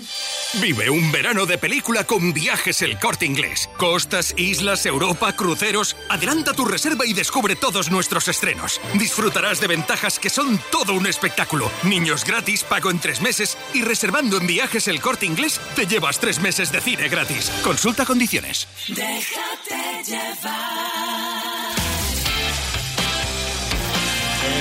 Vive 0.54 0.88
un 0.88 1.12
verano 1.12 1.44
de 1.44 1.58
película 1.58 2.04
con 2.04 2.32
viajes 2.32 2.80
el 2.80 2.98
corte 2.98 3.26
inglés. 3.26 3.68
Costas, 3.76 4.32
islas, 4.38 4.86
Europa, 4.86 5.36
cruceros. 5.36 5.94
Adelanta 6.08 6.54
tu 6.54 6.64
reserva 6.64 7.04
y 7.04 7.12
descubre 7.12 7.54
todos 7.54 7.90
nuestros 7.90 8.28
estrenos. 8.28 8.80
Disfrutarás 8.94 9.60
de 9.60 9.66
ventajas 9.66 10.18
que 10.18 10.30
son 10.30 10.58
todo 10.72 10.94
un 10.94 11.06
espectáculo. 11.06 11.70
Niños 11.82 12.24
gratis, 12.24 12.64
pago 12.64 12.90
en 12.90 12.98
tres 12.98 13.20
meses 13.20 13.58
y 13.74 13.82
reservando 13.82 14.38
en 14.38 14.46
viajes 14.46 14.88
el 14.88 15.02
corte 15.02 15.26
inglés 15.26 15.60
te 15.76 15.86
llevas 15.86 16.18
tres 16.18 16.40
meses 16.40 16.72
de 16.72 16.80
cine 16.80 17.10
gratis. 17.10 17.52
Consulta 17.62 18.06
condiciones. 18.06 18.66
Déjate 18.88 20.02
llevar. 20.10 21.49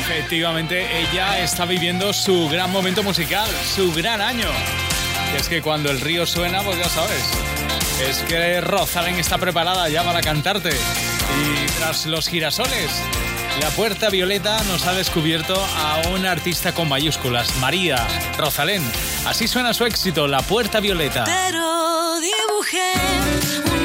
Efectivamente, 0.09 0.87
ella 1.01 1.39
está 1.39 1.65
viviendo 1.65 2.13
su 2.13 2.49
gran 2.49 2.71
momento 2.71 3.03
musical, 3.03 3.47
su 3.63 3.93
gran 3.93 4.21
año. 4.21 4.47
Y 5.31 5.37
es 5.37 5.47
que 5.47 5.61
cuando 5.61 5.91
el 5.91 6.01
río 6.01 6.25
suena, 6.25 6.63
pues 6.63 6.79
ya 6.79 6.89
sabes, 6.89 7.23
es 8.01 8.17
que 8.23 8.59
Rosalén 8.59 9.19
está 9.19 9.37
preparada 9.37 9.87
ya 9.87 10.03
para 10.03 10.21
cantarte. 10.21 10.71
Y 10.71 11.65
tras 11.77 12.07
los 12.07 12.27
girasoles, 12.27 12.89
la 13.61 13.69
puerta 13.69 14.09
violeta 14.09 14.63
nos 14.63 14.87
ha 14.87 14.93
descubierto 14.93 15.53
a 15.77 16.01
una 16.09 16.31
artista 16.31 16.73
con 16.73 16.89
mayúsculas, 16.89 17.55
María 17.57 18.07
Rosalén. 18.35 18.83
Así 19.27 19.47
suena 19.47 19.75
su 19.75 19.85
éxito, 19.85 20.27
La 20.27 20.41
Puerta 20.41 20.79
Violeta. 20.79 21.23
Pero 21.25 22.19
dibujé 22.19 22.93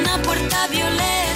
una 0.01 0.23
puerta 0.23 0.69
violeta 0.69 1.34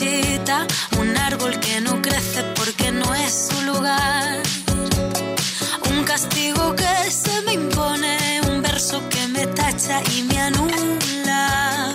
un 0.00 1.16
árbol 1.16 1.58
que 1.58 1.80
no 1.80 2.00
crece 2.00 2.44
porque 2.54 2.92
no 2.92 3.12
es 3.16 3.48
su 3.50 3.62
lugar. 3.62 4.42
Un 5.90 6.04
castigo 6.04 6.76
que 6.76 7.10
se 7.10 7.40
me 7.42 7.54
impone, 7.54 8.40
un 8.48 8.62
verso 8.62 9.02
que 9.08 9.26
me 9.26 9.46
tacha 9.48 10.00
y 10.14 10.22
me 10.22 10.40
anula. 10.40 11.92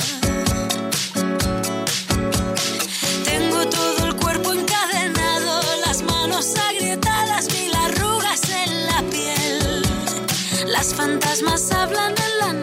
Tengo 3.23 3.65
todo 3.67 4.05
el 4.07 4.15
cuerpo 4.15 4.51
encadenado, 4.51 5.61
las 5.85 6.01
manos 6.01 6.53
agrietadas, 6.71 7.47
mil 7.53 7.73
arrugas 7.73 8.41
en 8.49 8.85
la 8.87 9.01
piel. 9.11 9.81
Las 10.67 10.93
fantasmas 10.93 11.71
hablan 11.71 12.13
en 12.17 12.39
la 12.39 12.53
nuca, 12.53 12.62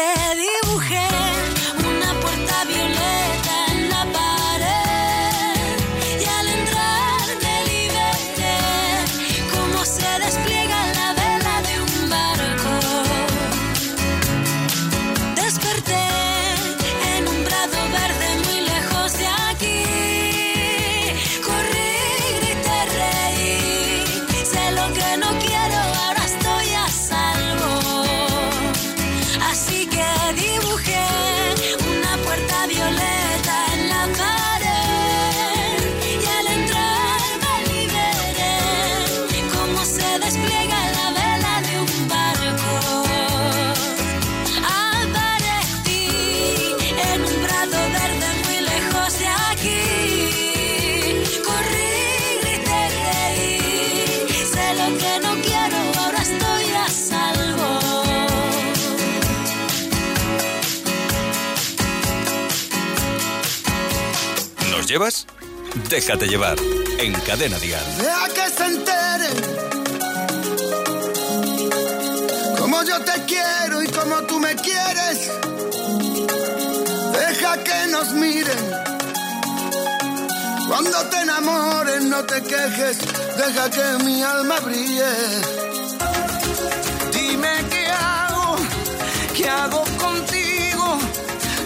que 0.00 0.34
dibujé 0.36 1.09
llevas? 64.90 65.26
Déjate 65.88 66.26
llevar 66.26 66.58
en 66.98 67.12
Cadena 67.20 67.58
Dial. 67.58 67.84
Deja 67.96 68.28
que 68.34 68.50
se 68.56 68.66
enteren 68.66 69.36
como 72.58 72.82
yo 72.82 73.00
te 73.00 73.24
quiero 73.24 73.82
y 73.84 73.86
como 73.88 74.16
tú 74.22 74.40
me 74.40 74.54
quieres. 74.56 75.30
Deja 77.12 77.52
que 77.62 77.86
nos 77.92 78.12
miren. 78.14 78.64
Cuando 80.68 80.98
te 81.10 81.20
enamores 81.20 82.02
no 82.04 82.24
te 82.24 82.42
quejes, 82.42 82.98
deja 83.36 83.70
que 83.70 84.04
mi 84.04 84.22
alma 84.22 84.58
brille. 84.58 85.12
Dime 87.12 87.54
qué 87.70 87.86
hago, 87.86 88.56
qué 89.36 89.48
hago 89.48 89.84
contigo. 89.98 90.98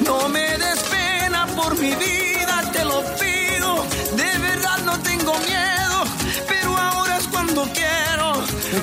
No 0.07 0.29
me 0.29 0.59
des 0.59 0.81
pena 0.91 1.47
por 1.57 1.79
mi 1.79 1.95
vida, 1.95 2.44
te 2.85 2.91
lo 2.91 3.03
pido. 3.17 3.87
De 4.17 4.39
verdad 4.39 4.79
no 4.85 4.99
tengo 5.01 5.33
miedo, 5.39 6.05
pero 6.49 6.77
ahora 6.77 7.19
es 7.19 7.27
cuando 7.29 7.63
quiero. 7.73 8.29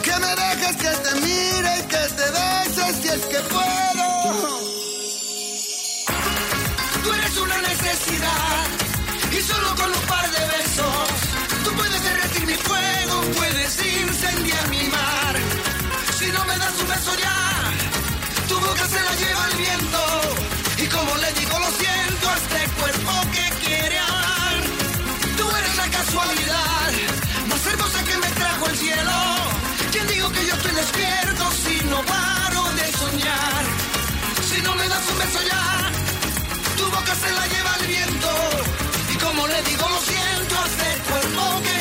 Que 0.01 0.15
me 0.23 0.31
dejes 0.43 0.75
que 0.83 0.91
te 1.05 1.13
mire 1.21 1.71
y 1.79 1.83
que 1.93 2.03
te 2.19 2.27
beses 2.39 2.95
si 3.01 3.07
es 3.07 3.23
que 3.31 3.39
puedo. 3.53 4.07
Tú 7.03 7.13
eres 7.13 7.37
una 7.37 7.57
necesidad 7.61 8.65
y 9.31 9.41
solo 9.41 9.75
con 9.75 9.89
un 9.91 10.05
par 10.07 10.29
de 10.31 10.41
besos 10.53 11.10
paro 32.05 32.63
de 32.79 32.91
soñar? 33.01 33.63
Si 34.49 34.61
no 34.61 34.75
me 34.75 34.87
das 34.87 35.03
un 35.11 35.17
beso 35.19 35.39
ya, 35.51 35.91
tu 36.77 36.85
boca 36.85 37.13
se 37.15 37.31
la 37.31 37.47
lleva 37.47 37.71
el 37.79 37.87
viento. 37.87 38.29
Y 39.13 39.15
como 39.17 39.47
le 39.47 39.61
digo, 39.63 39.85
lo 39.89 39.99
siento, 40.01 40.53
hace 40.65 40.87
cuerpo 41.09 41.61
que 41.65 41.80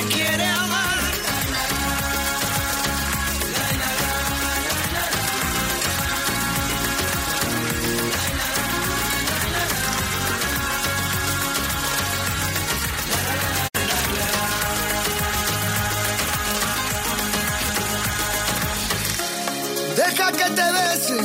Deja 20.10 20.32
que 20.32 20.50
te 20.58 20.66
bese. 20.76 21.20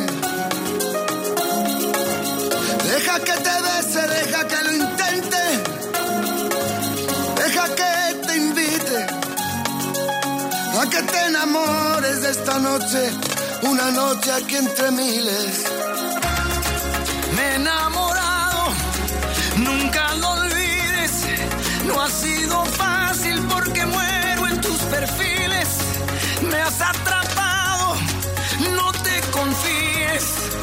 Deja 2.91 3.19
que 3.19 3.35
te 3.45 3.55
bese, 3.65 4.01
deja 4.15 4.47
que 4.47 4.63
lo 4.63 4.71
intente. 4.83 5.43
Deja 7.41 7.65
que 7.79 8.27
te 8.27 8.37
invite 8.37 8.99
a 10.79 10.89
que 10.91 11.01
te 11.01 11.19
enamores 11.25 12.21
de 12.21 12.29
esta 12.29 12.59
noche. 12.59 13.01
Una 13.63 13.89
noche 13.89 14.31
aquí 14.31 14.55
entre 14.55 14.91
miles. 14.91 15.63
Me 17.35 17.41
he 17.41 17.55
enamorado, 17.55 18.65
nunca 19.57 20.13
lo 20.13 20.29
olvides. 20.29 21.11
No 21.87 22.03
ha 22.03 22.09
sido 22.09 22.63
fácil 22.65 23.41
porque 23.49 23.83
muero 23.87 24.24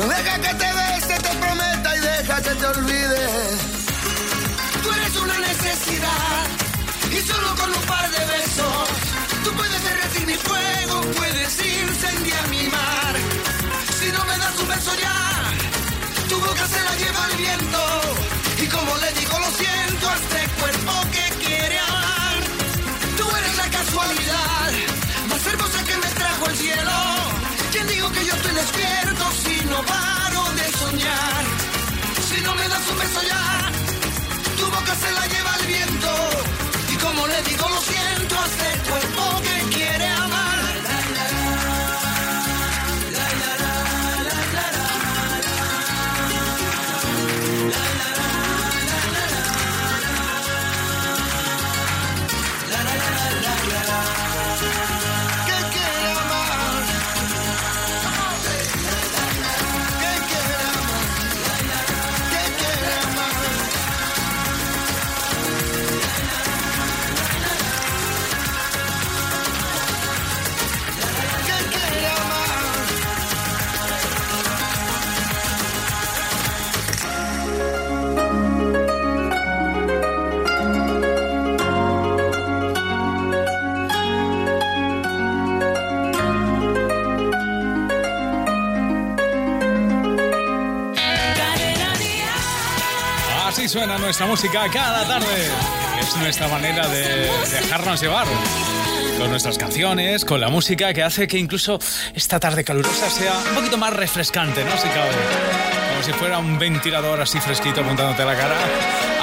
Deja 0.09 0.39
que 0.41 0.55
te 0.55 0.71
bese, 0.79 1.15
te 1.27 1.37
prometa 1.37 1.97
y 1.97 2.01
de 2.01 2.09
deja 2.09 2.43
que 2.43 2.55
te 2.55 2.67
olvide. 2.67 3.27
Tú 4.83 4.91
eres 4.93 5.17
una 5.17 5.39
necesidad 5.39 6.47
y 7.11 7.21
solo 7.21 7.55
con 7.57 7.71
un 7.71 7.83
par 7.83 8.11
de 8.11 8.25
besos 8.25 8.89
tú 9.45 9.51
puedes 9.53 9.85
derretir 9.85 10.27
mi 10.27 10.35
fuego, 10.35 11.01
puedes 11.17 11.53
incendiar 11.65 12.49
mi 12.49 12.65
mar. 12.69 13.15
Si 13.99 14.11
no 14.13 14.25
me 14.25 14.39
das 14.39 14.59
un 14.59 14.69
beso 14.69 14.93
ya, 15.01 15.19
tu 16.29 16.41
boca 16.41 16.67
se 16.67 16.81
la 16.83 16.95
lleva 16.97 17.27
el 17.31 17.37
viento 17.37 18.02
no 29.73 29.81
paro 29.93 30.43
de 30.59 30.67
soñar? 30.81 31.43
Si 32.29 32.39
no 32.47 32.53
me 32.55 32.67
das 32.73 32.85
un 32.93 32.99
beso 33.03 33.21
ya, 33.33 33.45
tu 34.59 34.65
boca 34.77 34.95
se 35.03 35.11
la 35.19 35.25
lleva 35.33 35.53
el 35.61 35.67
viento. 35.75 36.11
Y 36.93 36.97
como 37.05 37.21
le 37.33 37.39
digo, 37.49 37.65
lo 37.75 37.81
siento 37.91 38.35
a 38.43 38.45
este 38.51 38.69
cuerpo 38.89 39.23
que 39.47 39.57
quiere 39.75 39.82
suena 93.73 93.97
nuestra 93.97 94.27
música 94.27 94.69
cada 94.71 95.09
tarde. 95.09 95.49
Es 95.99 96.15
nuestra 96.19 96.47
manera 96.49 96.87
de 96.89 97.31
dejarnos 97.51 98.03
llevar 98.03 98.27
con 99.19 99.31
nuestras 99.31 99.57
canciones, 99.57 100.27
con 100.27 100.43
la 100.43 100.51
música 100.51 100.93
que 100.93 101.03
hace 101.03 101.27
que 101.27 101.39
incluso 101.39 101.79
esta 102.15 102.39
tarde 102.39 102.65
calurosa 102.65 103.09
sea 103.09 103.33
un 103.49 103.55
poquito 103.55 103.79
más 103.79 103.95
refrescante, 103.95 104.63
¿no? 104.63 104.73
Si 104.73 104.89
cabe. 104.89 105.11
Si 106.05 106.13
fuera 106.13 106.39
un 106.39 106.59
ventilador 106.59 107.23
así 107.23 107.41
fresquito 107.41 107.81
apuntándote 107.81 108.23
a 108.23 108.27
la 108.27 108.37
cara. 108.37 108.57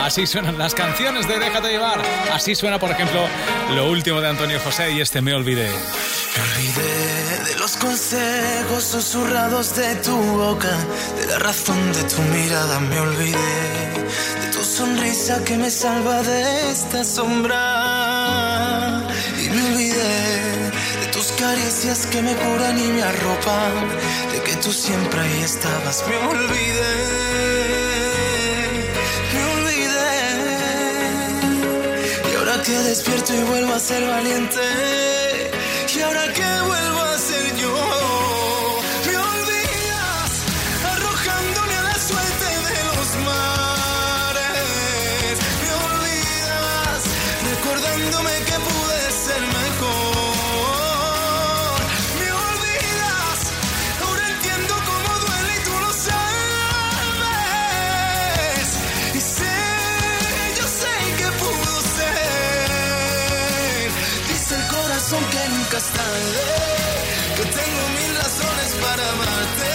Así 0.02 0.26
suenan 0.26 0.58
las 0.58 0.74
canciones 0.74 1.28
de 1.28 1.38
Déjate 1.38 1.70
llevar. 1.70 2.02
Así 2.34 2.56
suena, 2.56 2.80
por 2.80 2.90
ejemplo, 2.90 3.28
lo 3.76 3.92
último 3.92 4.20
de 4.20 4.30
Antonio 4.30 4.60
José 4.64 4.94
y 4.94 5.02
este 5.02 5.22
Me 5.22 5.36
Olvidé. 5.36 5.70
Me 5.70 6.44
olvidé 6.44 7.52
de 7.52 7.60
los 7.60 7.78
consejos 7.78 8.84
susurrados 8.84 9.76
de 9.76 9.96
tu 9.98 10.16
boca, 10.16 10.76
de 11.20 11.28
la 11.28 11.38
razón 11.38 11.94
de 11.94 12.04
tu 12.06 12.22
mirada. 12.22 12.80
Me 12.80 13.00
olvidé 13.00 13.89
sonrisa 14.80 15.44
que 15.44 15.58
me 15.58 15.70
salva 15.70 16.18
de 16.24 16.72
esta 16.72 17.04
sombra. 17.04 17.62
Y 19.44 19.46
me 19.54 19.62
olvidé 19.70 20.20
de 21.02 21.08
tus 21.16 21.28
caricias 21.44 22.00
que 22.12 22.22
me 22.22 22.34
curan 22.44 22.78
y 22.86 22.88
me 22.96 23.04
arropan, 23.12 23.74
de 24.32 24.40
que 24.46 24.56
tú 24.64 24.72
siempre 24.72 25.20
ahí 25.20 25.42
estabas. 25.52 25.96
Me 26.08 26.16
olvidé. 26.34 26.98
Me 29.34 29.42
olvidé. 29.56 30.14
Y 32.30 32.32
ahora 32.38 32.56
que 32.66 32.76
despierto 32.92 33.34
y 33.34 33.44
vuelvo 33.52 33.74
a 33.74 33.80
ser 33.80 34.02
valiente. 34.08 34.66
Y 35.94 36.02
ahora 36.06 36.26
que 36.36 36.49
es 65.80 65.88
tarde, 66.00 66.46
que 67.38 67.44
tengo 67.60 67.84
mil 67.98 68.12
razones 68.24 68.72
para 68.84 69.04
amarte. 69.16 69.72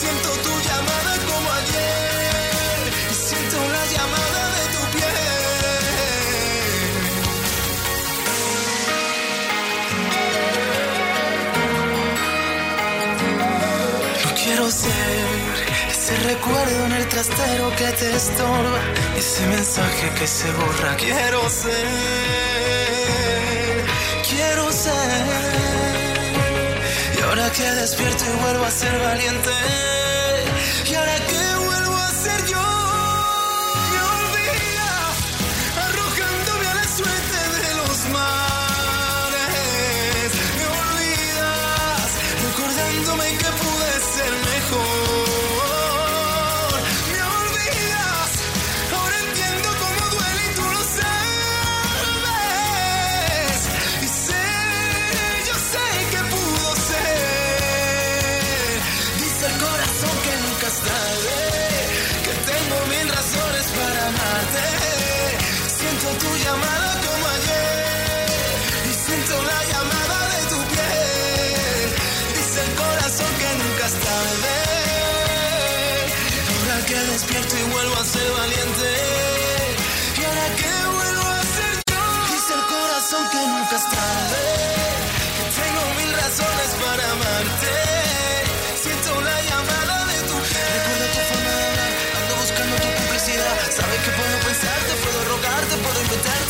Siento 0.00 0.30
tu 0.44 0.52
llamada 0.68 1.12
como 1.30 1.48
ayer, 1.60 2.80
y 3.12 3.14
siento 3.28 3.56
la 3.76 3.84
llamada 3.94 4.40
de 4.56 4.64
tu 4.74 4.82
piel. 4.94 5.16
No 14.24 14.30
quiero 14.42 14.64
ser 14.70 15.24
ese 15.90 16.14
recuerdo 16.32 16.78
en 16.86 16.92
el 16.92 17.06
trastero 17.08 17.64
que 17.78 17.88
te 18.00 18.08
estorba, 18.16 18.80
ese 19.16 19.46
mensaje 19.56 20.06
que 20.18 20.26
se 20.26 20.48
borra. 20.52 20.96
Quiero 20.96 21.40
ser, 21.50 22.55
que 27.56 27.70
despierto 27.72 28.24
y 28.24 28.42
vuelvo 28.42 28.64
a 28.66 28.70
ser 28.70 28.98
valiente, 28.98 29.50
y 30.90 30.94
ahora 30.94 31.16
que 31.26 31.45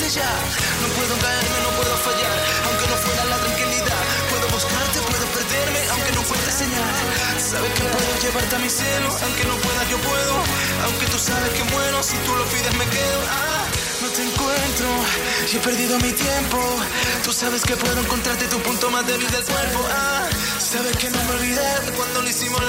No 0.07 0.87
puedo 0.95 1.19
caerme, 1.19 1.59
no 1.67 1.71
puedo 1.83 1.97
fallar. 1.99 2.39
Aunque 2.67 2.87
no 2.87 2.97
fuera 2.97 3.25
la 3.25 3.39
tranquilidad. 3.39 4.03
Puedo 4.31 4.47
buscarte, 4.55 5.01
puedo 5.01 5.27
perderme, 5.35 5.81
aunque 5.91 6.13
no 6.13 6.21
encuentre 6.21 6.53
señal. 6.53 6.95
Sabes 7.43 7.73
que 7.75 7.83
puedo 7.83 8.11
llevarte 8.23 8.55
a 8.55 8.59
mi 8.61 8.71
cielo. 8.71 9.09
Aunque 9.11 9.45
no 9.51 9.57
pueda, 9.57 9.83
yo 9.91 9.99
puedo. 9.99 10.35
Aunque 10.85 11.07
tú 11.07 11.19
sabes 11.19 11.51
que 11.51 11.65
muero, 11.75 12.03
si 12.05 12.17
tú 12.19 12.37
lo 12.37 12.45
pides 12.45 12.75
me 12.79 12.87
quedo. 12.87 13.21
Ah, 13.31 13.65
no 14.03 14.09
te 14.11 14.23
encuentro 14.23 14.87
y 15.51 15.57
he 15.57 15.59
perdido 15.59 15.99
mi 15.99 16.13
tiempo. 16.13 16.59
Tú 17.25 17.33
sabes 17.33 17.63
que 17.63 17.75
puedo 17.75 17.99
encontrarte 17.99 18.47
tu 18.47 18.61
punto 18.63 18.89
más 18.91 19.05
débil 19.09 19.29
del 19.29 19.43
cuerpo. 19.43 19.81
Ah, 19.91 20.29
sabes 20.61 20.97
que 20.99 21.11
no 21.11 21.19
me 21.25 21.31
olvidé 21.35 21.71
cuando 21.97 22.23
lo 22.23 22.29
hicimos. 22.31 22.66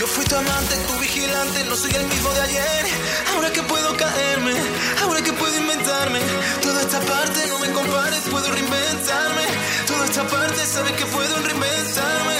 Yo 0.00 0.06
fui 0.06 0.24
tu 0.24 0.34
amante, 0.34 0.74
tu 0.88 0.98
vigilante, 0.98 1.62
no 1.64 1.76
soy 1.76 1.90
el 1.94 2.06
mismo 2.06 2.30
de 2.32 2.40
ayer. 2.40 2.86
Ahora 3.34 3.52
que 3.52 3.62
puedo 3.62 3.94
caerme, 3.98 4.54
ahora 5.02 5.20
que 5.20 5.30
puedo 5.34 5.54
inventarme. 5.54 6.20
Toda 6.62 6.80
esta 6.80 7.00
parte 7.00 7.46
no 7.48 7.58
me 7.58 7.70
compares, 7.70 8.20
puedo 8.30 8.50
reinventarme. 8.50 9.44
Toda 9.86 10.06
esta 10.06 10.26
parte 10.26 10.64
sabes 10.64 10.92
que 10.92 11.04
puedo 11.04 11.34
reinventarme, 11.42 12.38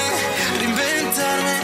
reinventarme. 0.59 1.55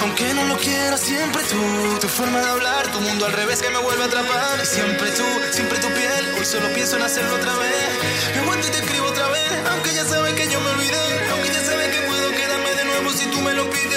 Aunque 0.00 0.32
no 0.32 0.44
lo 0.44 0.56
quiera, 0.56 0.96
siempre 0.96 1.42
tú, 1.42 1.98
tu 2.00 2.08
forma 2.08 2.40
de 2.40 2.48
hablar, 2.48 2.90
tu 2.90 3.00
mundo 3.02 3.26
al 3.26 3.32
revés 3.34 3.60
que 3.60 3.68
me 3.68 3.78
vuelve 3.80 4.04
a 4.04 4.06
atrapar. 4.06 4.64
Siempre 4.64 5.10
tú, 5.10 5.26
siempre 5.50 5.78
tu 5.80 5.88
piel, 5.88 6.34
hoy 6.38 6.46
solo 6.46 6.72
pienso 6.72 6.96
en 6.96 7.02
hacerlo 7.02 7.36
otra 7.36 7.52
vez. 7.56 7.88
Me 8.34 8.40
aguanto 8.40 8.68
y 8.68 8.70
te 8.70 8.78
escribo 8.78 9.08
otra 9.08 9.28
vez, 9.28 9.52
aunque 9.70 9.92
ya 9.92 10.06
sabes 10.06 10.32
que 10.32 10.48
yo 10.48 10.58
me 10.62 10.70
olvidé. 10.70 11.06
Aunque 11.30 11.48
ya 11.52 11.62
sabes 11.62 11.88
que 11.94 12.00
puedo 12.08 12.30
quedarme 12.30 12.74
de 12.74 12.84
nuevo 12.86 13.10
si 13.12 13.26
tú 13.26 13.42
me 13.42 13.52
lo 13.52 13.68
pides. 13.68 13.95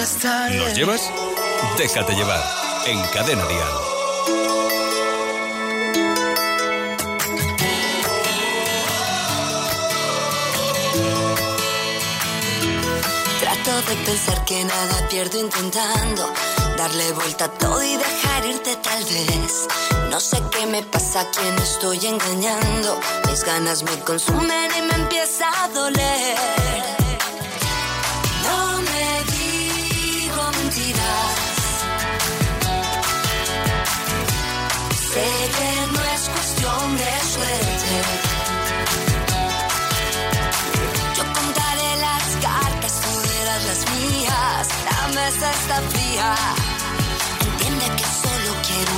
¿Lo 0.00 0.72
llevas? 0.72 1.10
Déjate 1.76 2.14
llevar. 2.14 2.42
En 2.86 2.98
Cadena 3.08 3.44
Dial. 3.46 3.68
Trato 13.40 13.82
de 13.90 13.96
pensar 14.06 14.42
que 14.46 14.64
nada 14.64 15.08
pierdo 15.10 15.38
intentando 15.38 16.32
darle 16.78 17.12
vuelta 17.12 17.44
a 17.44 17.52
todo 17.58 17.82
y 17.82 17.94
dejar 17.98 18.46
irte 18.46 18.76
tal 18.76 19.04
vez. 19.04 19.68
No 20.08 20.18
sé 20.18 20.42
qué 20.50 20.64
me 20.64 20.82
pasa, 20.82 21.20
a 21.20 21.30
quién 21.30 21.54
estoy 21.58 22.06
engañando. 22.06 22.98
Mis 23.28 23.44
ganas 23.44 23.82
me 23.82 23.98
consumen 23.98 24.70
y 24.78 24.80
me 24.80 24.94
empieza 24.94 25.44
a 25.62 25.68
doler. 25.68 26.99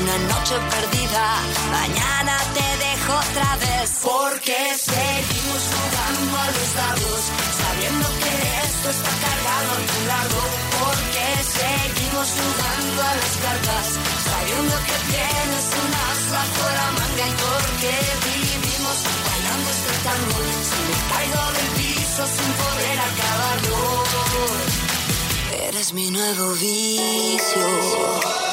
Una 0.03 0.19
noche 0.19 0.57
perdida. 0.75 1.25
Mañana 1.71 2.35
te 2.57 2.67
dejo 2.85 3.13
otra 3.25 3.51
vez. 3.65 3.89
Porque 4.03 4.59
seguimos 4.91 5.63
jugando 5.73 6.35
a 6.45 6.47
los 6.57 6.71
dados. 6.81 7.21
Sabiendo 7.63 8.07
que 8.23 8.35
esto 8.67 8.89
está 8.97 9.13
cargado 9.25 9.69
a 9.79 9.81
tu 9.93 10.01
lado. 10.13 10.39
Porque 10.83 11.27
seguimos 11.59 12.27
jugando 12.39 12.99
a 13.11 13.13
las 13.21 13.35
cartas. 13.45 13.87
Sabiendo 14.31 14.75
que 14.89 14.97
tienes 15.13 15.67
un 15.83 15.91
as 16.09 16.21
bajo 16.37 16.65
la 16.79 16.89
manga. 16.99 17.25
Y 17.33 17.35
porque 17.47 17.93
vivimos 18.27 18.99
bailando 19.27 19.69
este 19.77 19.95
tango. 20.07 20.39
Si 20.71 20.81
me 20.89 20.99
caigo 21.11 21.43
del 21.57 21.71
piso 21.79 22.23
sin 22.37 22.51
poder 22.63 22.99
acabarlo. 23.11 23.79
Eres 25.69 25.89
mi 25.93 26.11
nuevo 26.11 26.47
vicio. 26.55 28.52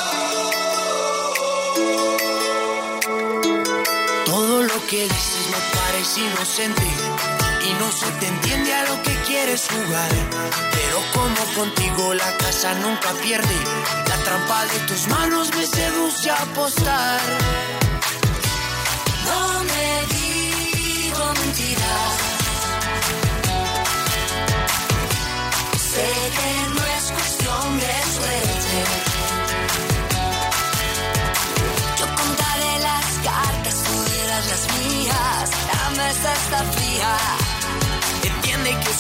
Todo 4.25 4.63
lo 4.63 4.88
que 4.88 5.03
dices 5.03 5.45
me 5.51 5.80
parece 5.80 6.21
inocente 6.21 6.88
y 7.67 7.73
no 7.73 7.91
se 7.91 8.11
te 8.19 8.27
entiende 8.27 8.73
a 8.73 8.84
lo 8.89 9.01
que 9.03 9.15
quieres 9.27 9.67
jugar. 9.67 10.09
Pero 10.71 11.01
como 11.13 11.53
contigo 11.55 12.13
la 12.13 12.38
casa 12.38 12.73
nunca 12.75 13.11
pierde, 13.21 13.55
la 14.07 14.17
trampa 14.23 14.65
de 14.65 14.80
tus 14.88 15.07
manos 15.07 15.49
me 15.55 15.65
seduce 15.65 16.30
a 16.30 16.41
apostar. 16.41 17.19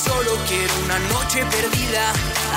Solo 0.03 0.31
quiero 0.47 0.73
una 0.85 0.99
noche 1.11 1.43
perdida. 1.45 2.03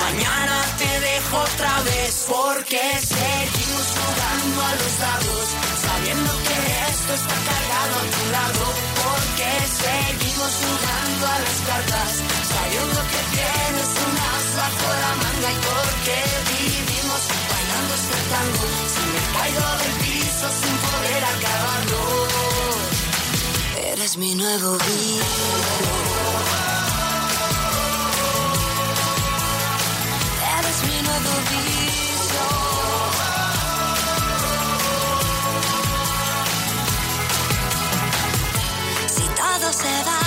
Mañana 0.05 0.55
te 0.77 0.91
dejo 0.99 1.37
otra 1.37 1.81
vez 1.83 2.25
porque 2.27 2.81
seguimos 2.99 3.87
jugando 3.99 4.57
a 4.69 4.71
los 4.79 4.93
dados. 5.03 5.45
Sabiendo 5.87 6.31
que 6.47 6.57
esto 6.91 7.11
está 7.19 7.35
cargado 7.49 7.93
a 7.99 8.05
tu 8.15 8.23
lado. 8.37 8.63
Porque 9.03 9.49
seguimos 9.83 10.51
jugando 10.63 11.23
a 11.33 11.37
las 11.45 11.57
cartas. 11.69 12.11
Sabiendo 12.53 12.99
que 13.11 13.21
tienes 13.35 13.89
un 14.05 14.15
as 14.31 14.47
bajo 14.61 14.87
la 15.03 15.13
manga. 15.23 15.49
Y 15.51 15.59
porque 15.69 16.17
vivimos 16.51 17.21
bailando 17.51 17.91
este 17.99 18.19
tango. 18.33 18.65
Si 18.93 19.03
me 19.11 19.21
caigo 19.35 19.67
del 19.81 19.95
piso 20.05 20.47
sin 20.61 20.75
poder 20.87 21.23
acabarlo. 21.33 22.01
Eres 23.91 24.17
mi 24.17 24.31
nuevo 24.35 24.77
vicio. 24.77 26.22
Se 39.73 40.03
va 40.05 40.22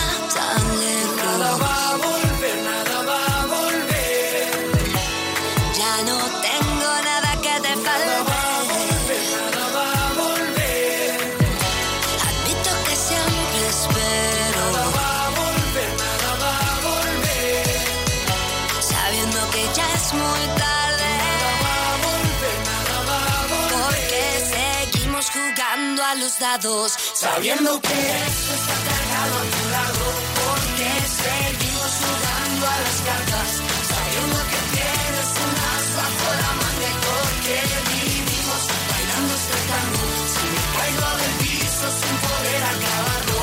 Sabiendo 26.39 27.81
que 27.81 27.89
esto 27.89 28.53
está 28.61 28.75
cargado 28.89 29.35
a 29.37 29.45
tu 29.57 29.63
lado. 29.71 30.05
Porque 30.45 30.89
seguimos 31.17 31.91
jugando 32.03 32.65
a 32.67 32.77
las 32.85 32.99
cartas. 33.09 33.49
Sabiendo 33.89 34.39
que 34.51 34.61
tienes 34.77 35.31
un 35.45 35.53
as 35.73 35.87
bajo 35.97 36.29
la 36.43 36.53
manga. 36.61 36.89
Y 36.93 36.99
porque 37.09 37.57
vivimos 37.89 38.63
bailando 38.91 39.33
este 39.35 39.59
tango. 39.73 40.05
Si 40.35 40.45
me 40.53 40.63
caigo 40.77 41.09
del 41.21 41.35
piso 41.41 41.87
sin 42.01 42.17
poder 42.27 42.63
acabarlo. 42.75 43.41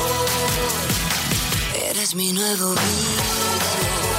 Eres 1.90 2.10
mi 2.14 2.32
nuevo 2.32 2.66
vicio. 2.74 4.13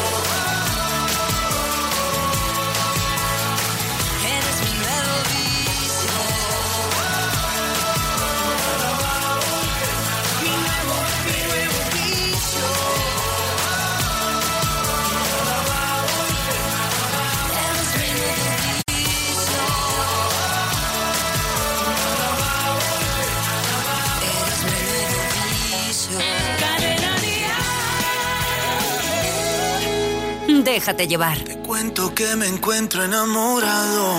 Déjate 30.66 31.08
llevar. 31.08 31.38
Te 31.38 31.60
cuento 31.60 32.16
que 32.16 32.36
me 32.36 32.48
encuentro 32.48 33.04
enamorado 33.04 34.12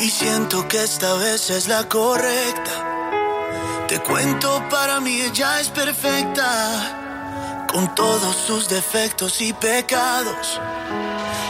y 0.00 0.10
siento 0.10 0.66
que 0.66 0.82
esta 0.82 1.14
vez 1.14 1.50
es 1.50 1.68
la 1.68 1.88
correcta. 1.88 3.86
Te 3.86 4.00
cuento, 4.00 4.60
para 4.68 4.98
mí 4.98 5.20
ella 5.20 5.60
es 5.60 5.68
perfecta, 5.68 7.64
con 7.70 7.94
todos 7.94 8.34
sus 8.34 8.68
defectos 8.68 9.40
y 9.40 9.52
pecados. 9.52 10.60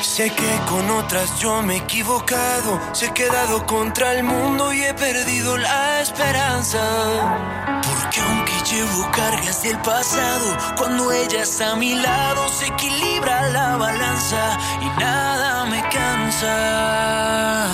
Sé 0.03 0.29
que 0.29 0.61
con 0.69 0.91
otras 0.91 1.41
yo 1.41 1.63
me 1.63 1.77
he 1.77 1.79
equivocado, 1.79 2.79
se 2.93 3.07
he 3.07 3.15
quedado 3.15 3.65
contra 3.65 4.13
el 4.13 4.25
mundo 4.25 4.75
y 4.75 4.83
he 4.83 4.93
perdido 4.93 5.57
la 5.57 6.03
esperanza. 6.03 7.81
Porque 7.83 8.21
aunque 8.21 8.50
llevo 8.71 9.11
cargas 9.11 9.63
del 9.63 9.79
pasado, 9.79 10.57
cuando 10.77 11.11
ella 11.11 11.43
está 11.43 11.73
a 11.73 11.77
mi 11.77 11.95
lado 11.95 12.49
se 12.49 12.67
equilibra 12.67 13.49
la 13.51 13.77
balanza 13.77 14.59
y 14.81 15.01
nada 15.01 15.65
me 15.65 15.83
cansa. 15.89 17.69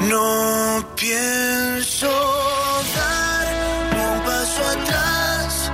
No 0.00 0.84
pienso 0.96 2.10
dar 2.96 3.46
ni 3.92 4.00
un 4.12 4.20
paso 4.24 4.62
atrás 4.76 5.70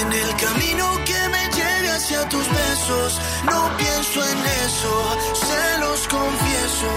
en 0.00 0.12
el 0.12 0.36
camino 0.36 0.84
que 1.04 1.28
me 1.28 1.48
lleve 1.56 1.90
hacia 1.90 2.28
tus 2.28 2.46
besos. 2.48 3.20
No 3.44 3.76
pienso 3.76 4.24
en 4.24 4.38
eso, 4.66 5.18
se 5.34 5.78
los 5.80 6.06
confieso. 6.06 6.90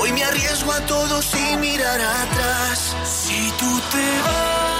Hoy 0.00 0.12
me 0.12 0.24
arriesgo 0.24 0.72
a 0.72 0.80
todo 0.86 1.20
sin 1.20 1.60
mirar 1.60 2.00
atrás. 2.00 2.96
Si 3.04 3.52
tú 3.58 3.80
te 3.92 4.20
vas, 4.22 4.79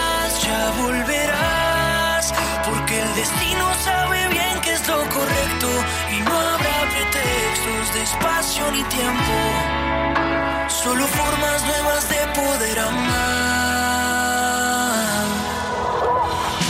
ya 0.51 0.71
volverás. 0.83 2.25
Porque 2.67 2.95
el 3.03 3.15
destino 3.15 3.67
sabe 3.85 4.29
bien 4.29 4.61
que 4.63 4.73
es 4.73 4.87
lo 4.89 4.99
correcto. 5.17 5.69
Y 6.15 6.17
no 6.29 6.35
habrá 6.53 6.79
pretextos 6.95 7.85
de 7.95 8.01
espacio 8.03 8.63
ni 8.73 8.83
tiempo. 8.85 9.37
Solo 10.83 11.05
formas 11.07 11.59
nuevas 11.71 12.03
de 12.13 12.21
poder 12.41 12.79
amar. 12.91 13.11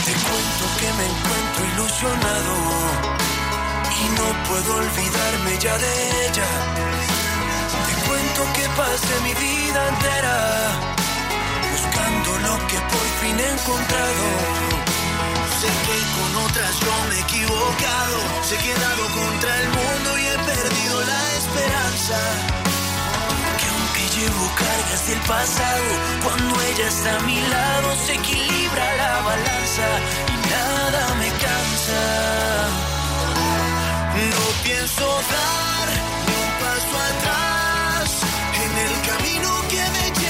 Te 0.05 0.13
cuento 0.27 0.63
que 0.79 0.89
me 0.97 1.05
encuentro 1.13 1.61
ilusionado 1.73 2.55
y 3.99 4.03
no 4.17 4.27
puedo 4.47 4.69
olvidarme 4.83 5.51
ya 5.59 5.75
de 5.77 5.93
ella. 6.27 6.51
Te 7.87 7.93
cuento 8.07 8.41
que 8.55 8.65
pasé 8.79 9.15
mi 9.25 9.33
vida 9.33 9.79
entera 9.93 10.90
lo 12.43 12.55
que 12.67 12.77
por 12.91 13.07
fin 13.19 13.39
he 13.39 13.49
encontrado. 13.57 14.25
Sé 15.59 15.69
que 15.85 15.97
con 16.17 16.31
otras 16.45 16.73
yo 16.79 16.93
me 17.09 17.15
he 17.15 17.21
equivocado, 17.21 18.17
se 18.41 18.55
he 18.55 18.57
quedado 18.57 19.03
contra 19.19 19.51
el 19.61 19.67
mundo 19.69 20.09
y 20.17 20.23
he 20.31 20.37
perdido 20.51 20.95
la 21.11 21.21
esperanza. 21.39 22.17
Que 23.59 23.67
aunque 23.73 24.03
llevo 24.15 24.45
cargas 24.63 25.07
del 25.07 25.21
pasado, 25.33 25.89
cuando 26.23 26.61
ella 26.69 26.87
está 26.87 27.17
a 27.17 27.21
mi 27.21 27.39
lado 27.41 27.87
se 28.05 28.13
equilibra 28.15 28.85
la 29.01 29.13
balanza 29.29 29.87
y 30.33 30.35
nada 30.49 31.01
me 31.21 31.29
cansa. 31.45 32.01
No 34.21 34.45
pienso 34.63 35.05
dar 35.35 35.87
ni 36.25 36.33
un 36.45 36.51
paso 36.61 36.95
atrás 37.11 38.09
en 38.63 38.71
el 38.85 38.93
camino 39.09 39.49
que 39.69 39.83
me 39.95 40.20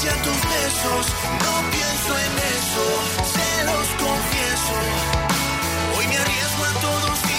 hacia 0.00 0.22
tus 0.22 0.32
besos. 0.32 1.06
No 1.44 1.70
pienso 1.70 2.18
en 2.18 2.32
eso, 2.56 2.84
se 3.34 3.64
los 3.64 3.86
confieso. 4.00 4.74
Hoy 5.96 6.06
me 6.06 6.16
arriesgo 6.16 6.64
a 6.64 6.80
todo 6.80 7.29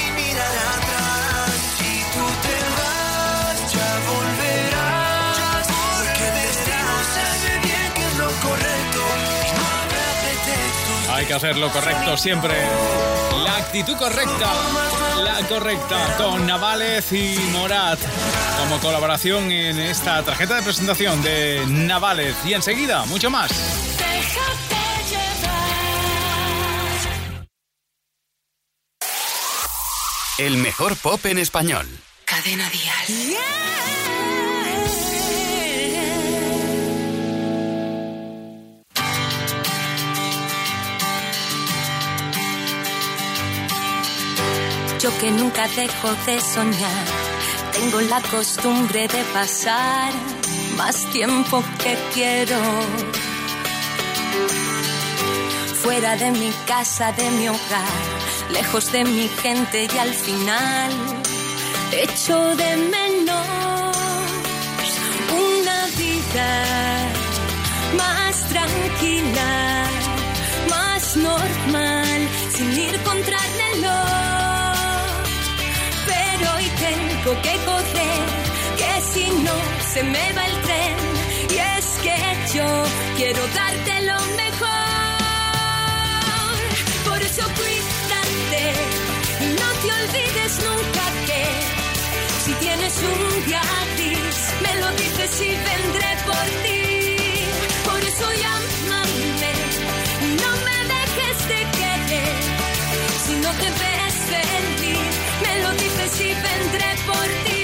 Hay 11.22 11.28
que 11.28 11.34
hacer 11.36 11.56
lo 11.56 11.70
correcto 11.70 12.18
siempre. 12.18 12.56
La 13.44 13.58
actitud 13.58 13.96
correcta. 13.96 14.54
La 15.24 15.48
correcta. 15.48 16.18
Con 16.18 16.48
Navales 16.48 17.14
y 17.14 17.36
Morat. 17.52 18.00
Como 18.58 18.80
colaboración 18.80 19.52
en 19.52 19.80
esta 19.80 20.24
tarjeta 20.24 20.56
de 20.56 20.64
presentación 20.64 21.22
de 21.22 21.64
Navales. 21.68 22.36
Y 22.44 22.54
enseguida, 22.54 23.06
mucho 23.06 23.30
más. 23.30 23.52
El 30.40 30.58
mejor 30.58 30.98
pop 30.98 31.24
en 31.28 31.38
español. 31.38 31.86
Cadena 32.26 32.68
Dial. 32.72 33.38
Yo 45.02 45.10
que 45.18 45.32
nunca 45.32 45.68
dejo 45.68 46.14
de 46.28 46.40
soñar, 46.40 47.06
tengo 47.74 48.02
la 48.02 48.22
costumbre 48.22 49.08
de 49.08 49.24
pasar 49.34 50.14
más 50.78 51.10
tiempo 51.12 51.64
que 51.84 51.98
quiero. 52.14 52.60
Fuera 55.82 56.16
de 56.18 56.30
mi 56.30 56.52
casa, 56.68 57.12
de 57.14 57.32
mi 57.32 57.48
hogar, 57.48 58.02
lejos 58.52 58.92
de 58.92 59.04
mi 59.04 59.28
gente 59.28 59.88
y 59.92 59.98
al 59.98 60.14
final 60.14 60.92
echo 61.92 62.56
de 62.56 62.78
menos 62.78 63.98
una 65.34 65.86
vida 65.98 66.50
más 67.98 68.50
tranquila, 68.50 69.84
más 70.70 71.18
normal, 71.18 72.30
sin 72.56 72.72
ir 72.78 73.02
contra 73.02 73.38
el 73.38 73.74
reloj. 73.82 74.31
Tengo 76.88 77.32
que 77.46 77.56
correr, 77.70 78.26
que 78.80 78.92
si 79.12 79.26
no 79.46 79.56
se 79.94 80.02
me 80.04 80.26
va 80.34 80.44
el 80.52 80.58
tren. 80.68 80.98
Y 81.54 81.58
es 81.78 81.86
que 82.06 82.18
yo 82.58 82.70
quiero 83.18 83.42
darte 83.60 83.94
lo 84.12 84.20
mejor. 84.42 84.72
Por 87.08 87.20
eso 87.30 87.44
cuídate 87.60 88.64
y 89.44 89.48
no 89.62 89.68
te 89.82 89.88
olvides 90.00 90.54
nunca 90.68 91.04
que 91.28 91.44
si 92.44 92.52
tienes 92.66 92.96
un 93.12 93.46
día 93.46 93.62
me 94.64 94.74
lo 94.82 94.88
dices 94.92 95.42
y 95.42 95.52
vendré 95.70 96.12
por 96.30 96.46
ti. 96.64 96.82
Por 97.88 98.02
eso 98.10 98.28
llámame, 98.44 99.54
no 100.42 100.52
me 100.66 100.78
dejes 100.94 101.38
de 101.52 101.60
querer. 101.78 102.42
Si 103.26 103.34
no 103.44 103.52
te 103.62 103.70
ves 103.82 104.11
me 105.44 105.62
lo 105.64 105.72
dices 105.74 106.22
y 106.22 106.30
vendré 106.48 106.90
por 107.06 107.28
ti. 107.46 107.64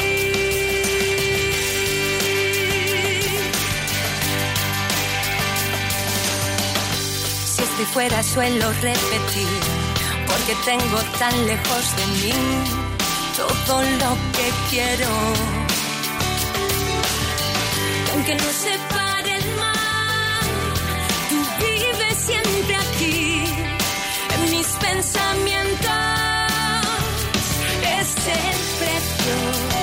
Si 7.45 7.63
estoy 7.63 7.85
fuera 7.85 8.23
suelo 8.23 8.71
repetir, 8.81 9.59
porque 10.27 10.55
tengo 10.65 10.99
tan 11.19 11.35
lejos 11.45 11.83
de 11.97 12.05
mí 12.21 12.33
todo 13.37 13.81
lo 13.81 14.11
que 14.35 14.47
quiero. 14.69 15.09
Aunque 18.13 18.35
no 18.35 18.49
sepa 18.51 18.96
siempre. 28.33 29.76